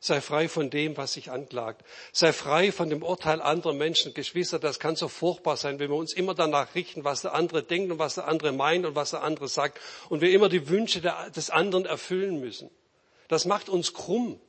[0.05, 1.87] Sei frei von dem, was sich anklagt.
[2.13, 4.15] Sei frei von dem Urteil anderer Menschen.
[4.15, 7.63] Geschwister, das kann so furchtbar sein, wenn wir uns immer danach richten, was der andere
[7.63, 10.69] denkt und was der andere meint und was der andere sagt und wir immer die
[10.69, 12.69] Wünsche des anderen erfüllen müssen.
[13.29, 14.41] Das macht uns krumm.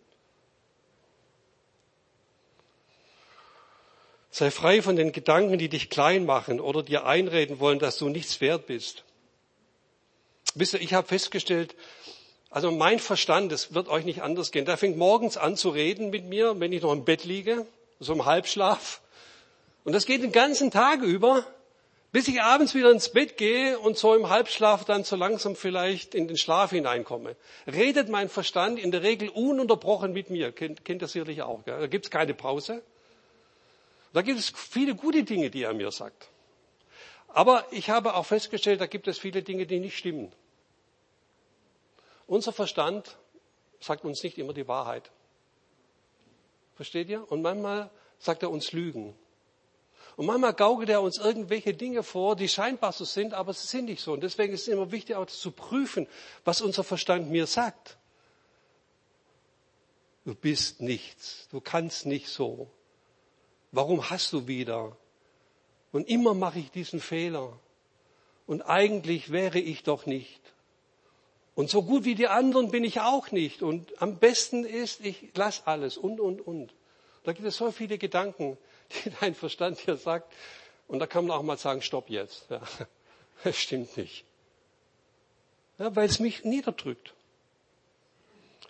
[4.35, 8.09] Sei frei von den Gedanken, die dich klein machen oder dir einreden wollen, dass du
[8.09, 9.03] nichts wert bist.
[10.55, 11.75] Wisst ihr, ich habe festgestellt,
[12.49, 16.09] also mein Verstand, es wird euch nicht anders gehen, der fängt morgens an zu reden
[16.09, 17.67] mit mir, wenn ich noch im Bett liege,
[17.99, 19.01] so im Halbschlaf.
[19.83, 21.45] Und das geht den ganzen Tag über,
[22.11, 26.15] bis ich abends wieder ins Bett gehe und so im Halbschlaf dann so langsam vielleicht
[26.15, 27.35] in den Schlaf hineinkomme.
[27.71, 30.51] Redet mein Verstand in der Regel ununterbrochen mit mir.
[30.51, 31.63] Kennt, kennt ihr sicherlich auch.
[31.65, 31.79] Gell?
[31.79, 32.81] Da gibt's keine Pause.
[34.13, 36.29] Da gibt es viele gute Dinge, die er mir sagt.
[37.29, 40.31] Aber ich habe auch festgestellt, da gibt es viele Dinge, die nicht stimmen.
[42.27, 43.17] Unser Verstand
[43.79, 45.11] sagt uns nicht immer die Wahrheit.
[46.75, 47.29] Versteht ihr?
[47.31, 49.15] Und manchmal sagt er uns Lügen.
[50.15, 53.85] Und manchmal gaukelt er uns irgendwelche Dinge vor, die scheinbar so sind, aber sie sind
[53.85, 54.13] nicht so.
[54.13, 56.07] Und deswegen ist es immer wichtig, auch zu prüfen,
[56.45, 57.97] was unser Verstand mir sagt.
[60.23, 61.47] Du bist nichts.
[61.49, 62.69] Du kannst nicht so.
[63.73, 64.95] Warum hast du wieder?
[65.91, 67.59] Und immer mache ich diesen Fehler.
[68.45, 70.39] Und eigentlich wäre ich doch nicht.
[71.55, 73.63] Und so gut wie die anderen bin ich auch nicht.
[73.63, 76.71] Und am besten ist, ich lass alles und, und, und.
[77.23, 78.59] Da gibt es so viele Gedanken,
[79.05, 80.31] die dein Verstand dir sagt.
[80.87, 82.51] Und da kann man auch mal sagen, stopp jetzt.
[82.51, 82.61] Ja,
[83.43, 84.23] das stimmt nicht.
[85.79, 87.15] Ja, weil es mich niederdrückt.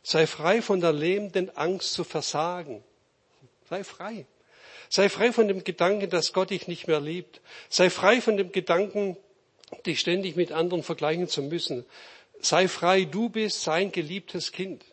[0.02, 2.86] Sei frei von der lähmenden Angst zu versagen.
[3.70, 4.26] Sei frei.
[4.96, 7.42] Sei frei von dem Gedanken, dass Gott dich nicht mehr liebt.
[7.68, 9.18] Sei frei von dem Gedanken,
[9.88, 11.84] dich ständig mit anderen vergleichen zu müssen.
[12.42, 14.86] Sei frei, du bist sein geliebtes Kind.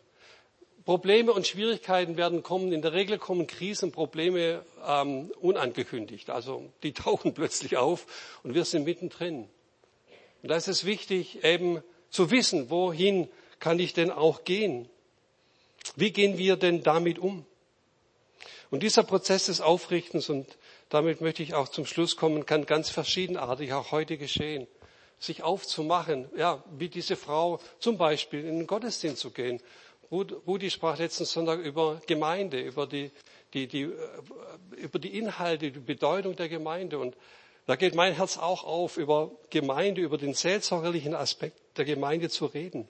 [0.85, 2.73] Probleme und Schwierigkeiten werden kommen.
[2.73, 6.31] In der Regel kommen Krisenprobleme ähm, unangekündigt.
[6.31, 8.07] Also die tauchen plötzlich auf
[8.41, 9.49] und wir sind mittendrin.
[10.41, 13.27] Und da ist es wichtig, eben zu wissen, wohin
[13.59, 14.89] kann ich denn auch gehen?
[15.95, 17.45] Wie gehen wir denn damit um?
[18.71, 20.47] Und dieser Prozess des Aufrichtens, und
[20.89, 24.65] damit möchte ich auch zum Schluss kommen, kann ganz verschiedenartig auch heute geschehen.
[25.19, 29.61] Sich aufzumachen, ja, wie diese Frau zum Beispiel in den Gottesdienst zu gehen
[30.11, 33.11] Rudi sprach letzten Sonntag über Gemeinde, über die,
[33.53, 33.89] die, die, äh,
[34.75, 36.99] über die Inhalte, die Bedeutung der Gemeinde.
[36.99, 37.15] Und
[37.65, 42.45] da geht mein Herz auch auf, über Gemeinde, über den seelsorgerlichen Aspekt der Gemeinde zu
[42.45, 42.89] reden.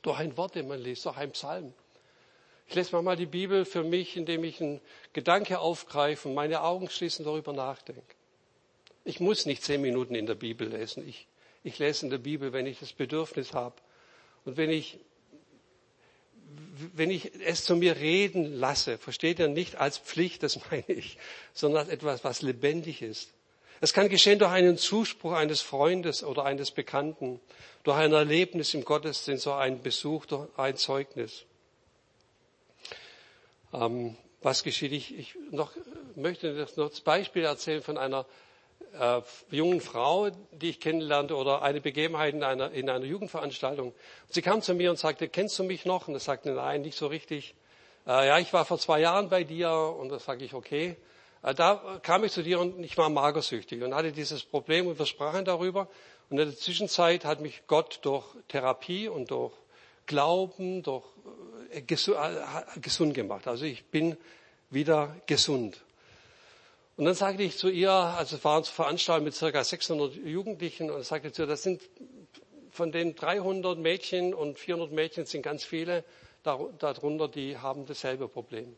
[0.00, 1.74] Durch ein Wort, den man liest, durch ein Psalm.
[2.70, 4.80] Ich lese manchmal die Bibel für mich, indem ich einen
[5.12, 8.14] Gedanke aufgreife und meine Augen schließen, darüber nachdenke.
[9.04, 11.06] Ich muss nicht zehn Minuten in der Bibel lesen.
[11.08, 11.26] Ich,
[11.64, 13.74] ich lese in der Bibel, wenn ich das Bedürfnis habe.
[14.44, 15.00] Und wenn ich
[16.94, 21.18] wenn ich es zu mir reden lasse, versteht ihr nicht als Pflicht, das meine ich,
[21.52, 23.34] sondern als etwas, was lebendig ist.
[23.80, 27.40] Es kann geschehen durch einen Zuspruch eines Freundes oder eines Bekannten,
[27.82, 31.46] durch ein Erlebnis im Gottesdienst, durch einen Besuch, durch ein Zeugnis.
[33.72, 34.92] Ähm, was geschieht?
[34.92, 35.72] Ich, ich noch,
[36.16, 38.26] möchte noch das Beispiel erzählen von einer
[38.98, 43.94] äh, jungen Frau, die ich kennenlernte, oder eine Begebenheit in einer, in einer Jugendveranstaltung.
[44.28, 46.08] Sie kam zu mir und sagte, kennst du mich noch?
[46.08, 47.54] Und ich sagte, nein, nicht so richtig.
[48.06, 49.70] Äh, ja, ich war vor zwei Jahren bei dir.
[49.70, 50.96] Und da sage ich, okay.
[51.42, 54.98] Äh, da kam ich zu dir und ich war magersüchtig und hatte dieses Problem und
[54.98, 55.88] wir sprachen darüber.
[56.28, 59.52] Und in der Zwischenzeit hat mich Gott durch Therapie und durch
[60.10, 61.04] Glauben, durch
[61.72, 63.46] äh, äh, gesund gemacht.
[63.46, 64.16] Also ich bin
[64.68, 65.84] wieder gesund.
[66.96, 71.04] Und dann sagte ich zu ihr, also es waren Veranstaltungen mit circa 600 Jugendlichen, und
[71.04, 71.80] sagte zu ihr, das sind
[72.72, 76.02] von den 300 Mädchen und 400 Mädchen sind ganz viele
[76.42, 78.76] darunter, die haben dasselbe Problem.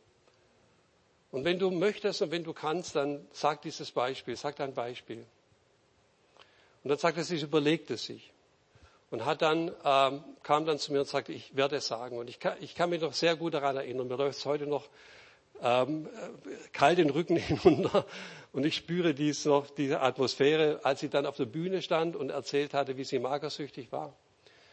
[1.30, 5.24] Und wenn du möchtest und wenn du kannst, dann sag dieses Beispiel, sag dein Beispiel.
[6.84, 8.32] Und dann sagte sie, überlegte sich
[9.12, 12.18] und hat dann ähm, kam dann zu mir und sagte, ich werde es sagen.
[12.18, 14.08] Und ich kann, ich kann mich noch sehr gut daran erinnern.
[14.08, 14.88] Mir läuft es heute noch
[15.60, 16.08] ähm,
[16.72, 18.06] kalt den Rücken hinunter
[18.52, 22.30] und ich spüre dies noch, diese Atmosphäre, als sie dann auf der Bühne stand und
[22.30, 24.16] erzählt hatte, wie sie magersüchtig war.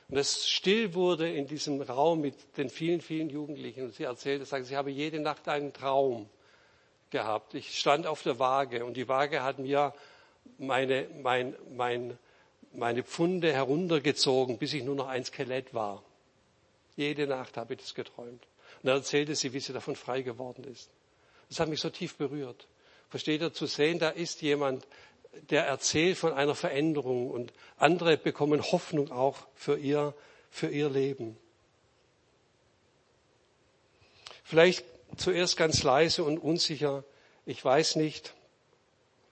[0.07, 3.83] Und es still wurde in diesem Raum mit den vielen, vielen Jugendlichen.
[3.83, 6.27] Und sie erzählte, sagte, sie habe jede Nacht einen Traum
[7.11, 7.53] gehabt.
[7.53, 9.93] Ich stand auf der Waage und die Waage hat mir
[10.57, 12.17] meine, mein, mein,
[12.73, 16.03] meine Pfunde heruntergezogen, bis ich nur noch ein Skelett war.
[16.95, 18.47] Jede Nacht habe ich das geträumt.
[18.81, 20.89] Und dann erzählte sie, wie sie davon frei geworden ist.
[21.49, 22.67] Das hat mich so tief berührt.
[23.09, 24.85] Versteht ihr, zu sehen, da ist jemand,
[25.49, 30.13] der erzählt von einer Veränderung und andere bekommen Hoffnung auch für ihr,
[30.51, 31.37] für ihr Leben.
[34.43, 34.85] Vielleicht
[35.17, 37.03] zuerst ganz leise und unsicher.
[37.45, 38.33] Ich weiß nicht,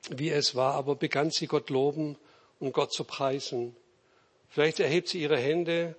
[0.10, 2.18] wie es war, aber begann sie Gott loben
[2.60, 3.76] und Gott zu preisen.
[4.50, 5.96] Vielleicht erhebt sie ihre Hände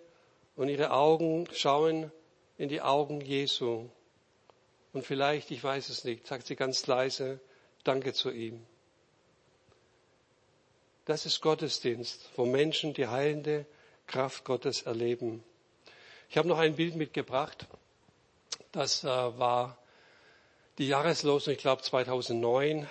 [0.56, 2.10] und ihre Augen schauen
[2.56, 3.88] in die Augen Jesu.
[4.92, 7.40] Und vielleicht, ich weiß es nicht, sagt sie ganz leise,
[7.84, 8.66] Danke zu ihm.
[11.04, 13.64] Das ist Gottesdienst, wo Menschen die heilende
[14.06, 15.42] Kraft Gottes erleben.
[16.28, 17.66] Ich habe noch ein Bild mitgebracht.
[18.72, 19.78] Das äh, war
[20.76, 22.86] die Jahreslosung, ich glaube 2009.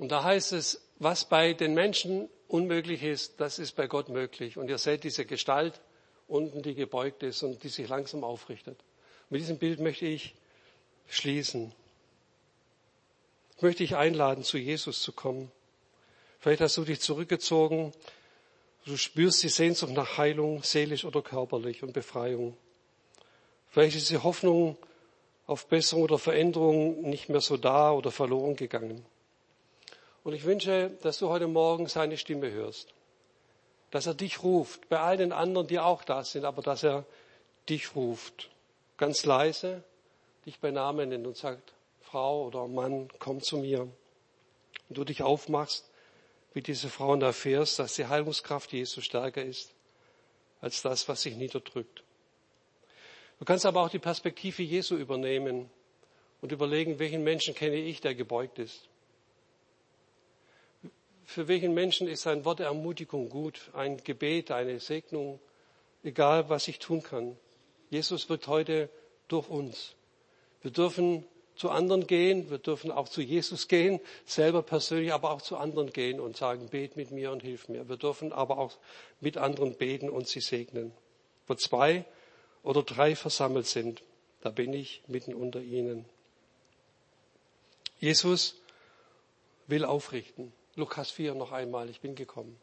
[0.00, 4.56] Und da heißt es, was bei den Menschen unmöglich ist, das ist bei Gott möglich.
[4.56, 5.78] Und ihr seht diese Gestalt
[6.26, 8.82] unten, die gebeugt ist und die sich langsam aufrichtet.
[9.28, 10.34] Mit diesem Bild möchte ich
[11.06, 11.74] schließen.
[13.56, 15.52] Ich möchte dich einladen, zu Jesus zu kommen.
[16.38, 17.92] Vielleicht hast du dich zurückgezogen.
[18.86, 22.56] Du spürst die Sehnsucht nach Heilung, seelisch oder körperlich und Befreiung.
[23.68, 24.78] Vielleicht ist die Hoffnung
[25.46, 29.04] auf Besserung oder Veränderung nicht mehr so da oder verloren gegangen.
[30.24, 32.94] Und ich wünsche, dass du heute Morgen seine Stimme hörst
[33.90, 37.04] dass er dich ruft, bei all den anderen, die auch da sind, aber dass er
[37.68, 38.50] dich ruft,
[38.96, 39.82] ganz leise,
[40.46, 43.82] dich bei Namen nennt und sagt, Frau oder Mann, komm zu mir.
[43.82, 45.90] Und du dich aufmachst,
[46.54, 49.72] wie diese Frau und erfährst, dass die Heilungskraft Jesu stärker ist
[50.60, 52.02] als das, was sich niederdrückt.
[53.38, 55.70] Du kannst aber auch die Perspektive Jesu übernehmen
[56.40, 58.89] und überlegen, welchen Menschen kenne ich, der gebeugt ist.
[61.30, 65.38] Für welchen Menschen ist ein Wort Ermutigung gut, ein Gebet, eine Segnung,
[66.02, 67.36] egal was ich tun kann.
[67.88, 68.90] Jesus wirkt heute
[69.28, 69.94] durch uns.
[70.60, 71.24] Wir dürfen
[71.54, 75.92] zu anderen gehen, wir dürfen auch zu Jesus gehen, selber persönlich, aber auch zu anderen
[75.92, 77.88] gehen und sagen, bet mit mir und hilf mir.
[77.88, 78.76] Wir dürfen aber auch
[79.20, 80.90] mit anderen beten und sie segnen.
[81.46, 82.04] Wo zwei
[82.64, 84.02] oder drei versammelt sind,
[84.40, 86.06] da bin ich mitten unter ihnen.
[88.00, 88.56] Jesus
[89.68, 90.52] will aufrichten.
[90.76, 92.60] Lukas 4 noch einmal, ich bin gekommen.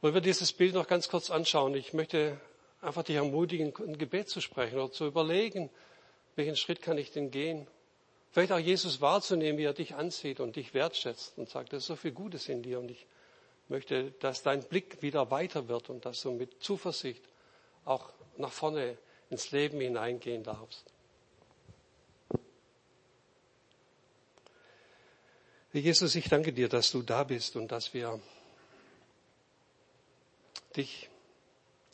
[0.00, 1.74] Wollen wir dieses Bild noch ganz kurz anschauen?
[1.74, 2.40] Ich möchte
[2.80, 5.70] einfach dich ermutigen, ein Gebet zu sprechen oder zu überlegen,
[6.34, 7.66] welchen Schritt kann ich denn gehen?
[8.30, 11.86] Vielleicht auch Jesus wahrzunehmen, wie er dich ansieht und dich wertschätzt und sagt, es ist
[11.86, 13.06] so viel Gutes in dir und ich
[13.68, 17.24] möchte, dass dein Blick wieder weiter wird und dass du mit Zuversicht
[17.84, 18.98] auch nach vorne
[19.30, 20.92] ins Leben hineingehen darfst.
[25.80, 28.20] Jesus, ich danke dir, dass du da bist und dass wir
[30.76, 31.08] dich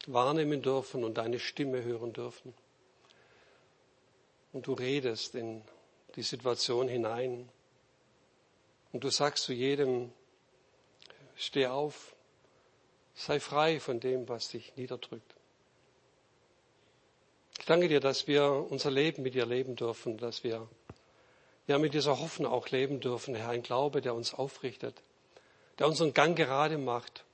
[0.07, 2.55] wahrnehmen dürfen und deine Stimme hören dürfen.
[4.53, 5.63] Und du redest in
[6.17, 7.49] die Situation hinein.
[8.93, 10.13] Und du sagst zu jedem,
[11.37, 12.15] steh auf,
[13.15, 15.35] sei frei von dem, was dich niederdrückt.
[17.59, 20.69] Ich danke dir, dass wir unser Leben mit dir leben dürfen, dass wir
[21.73, 25.03] ja mit dieser Hoffnung auch leben dürfen, Herr, ein Glaube, der uns aufrichtet,
[25.79, 27.25] der unseren Gang gerade macht,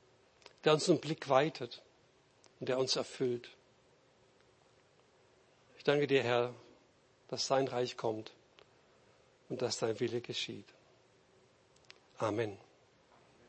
[0.64, 1.82] der unseren Blick weitet
[2.60, 3.50] und der uns erfüllt.
[5.76, 6.54] Ich danke dir, Herr,
[7.28, 8.32] dass dein Reich kommt
[9.48, 10.66] und dass dein Wille geschieht.
[12.18, 12.58] Amen.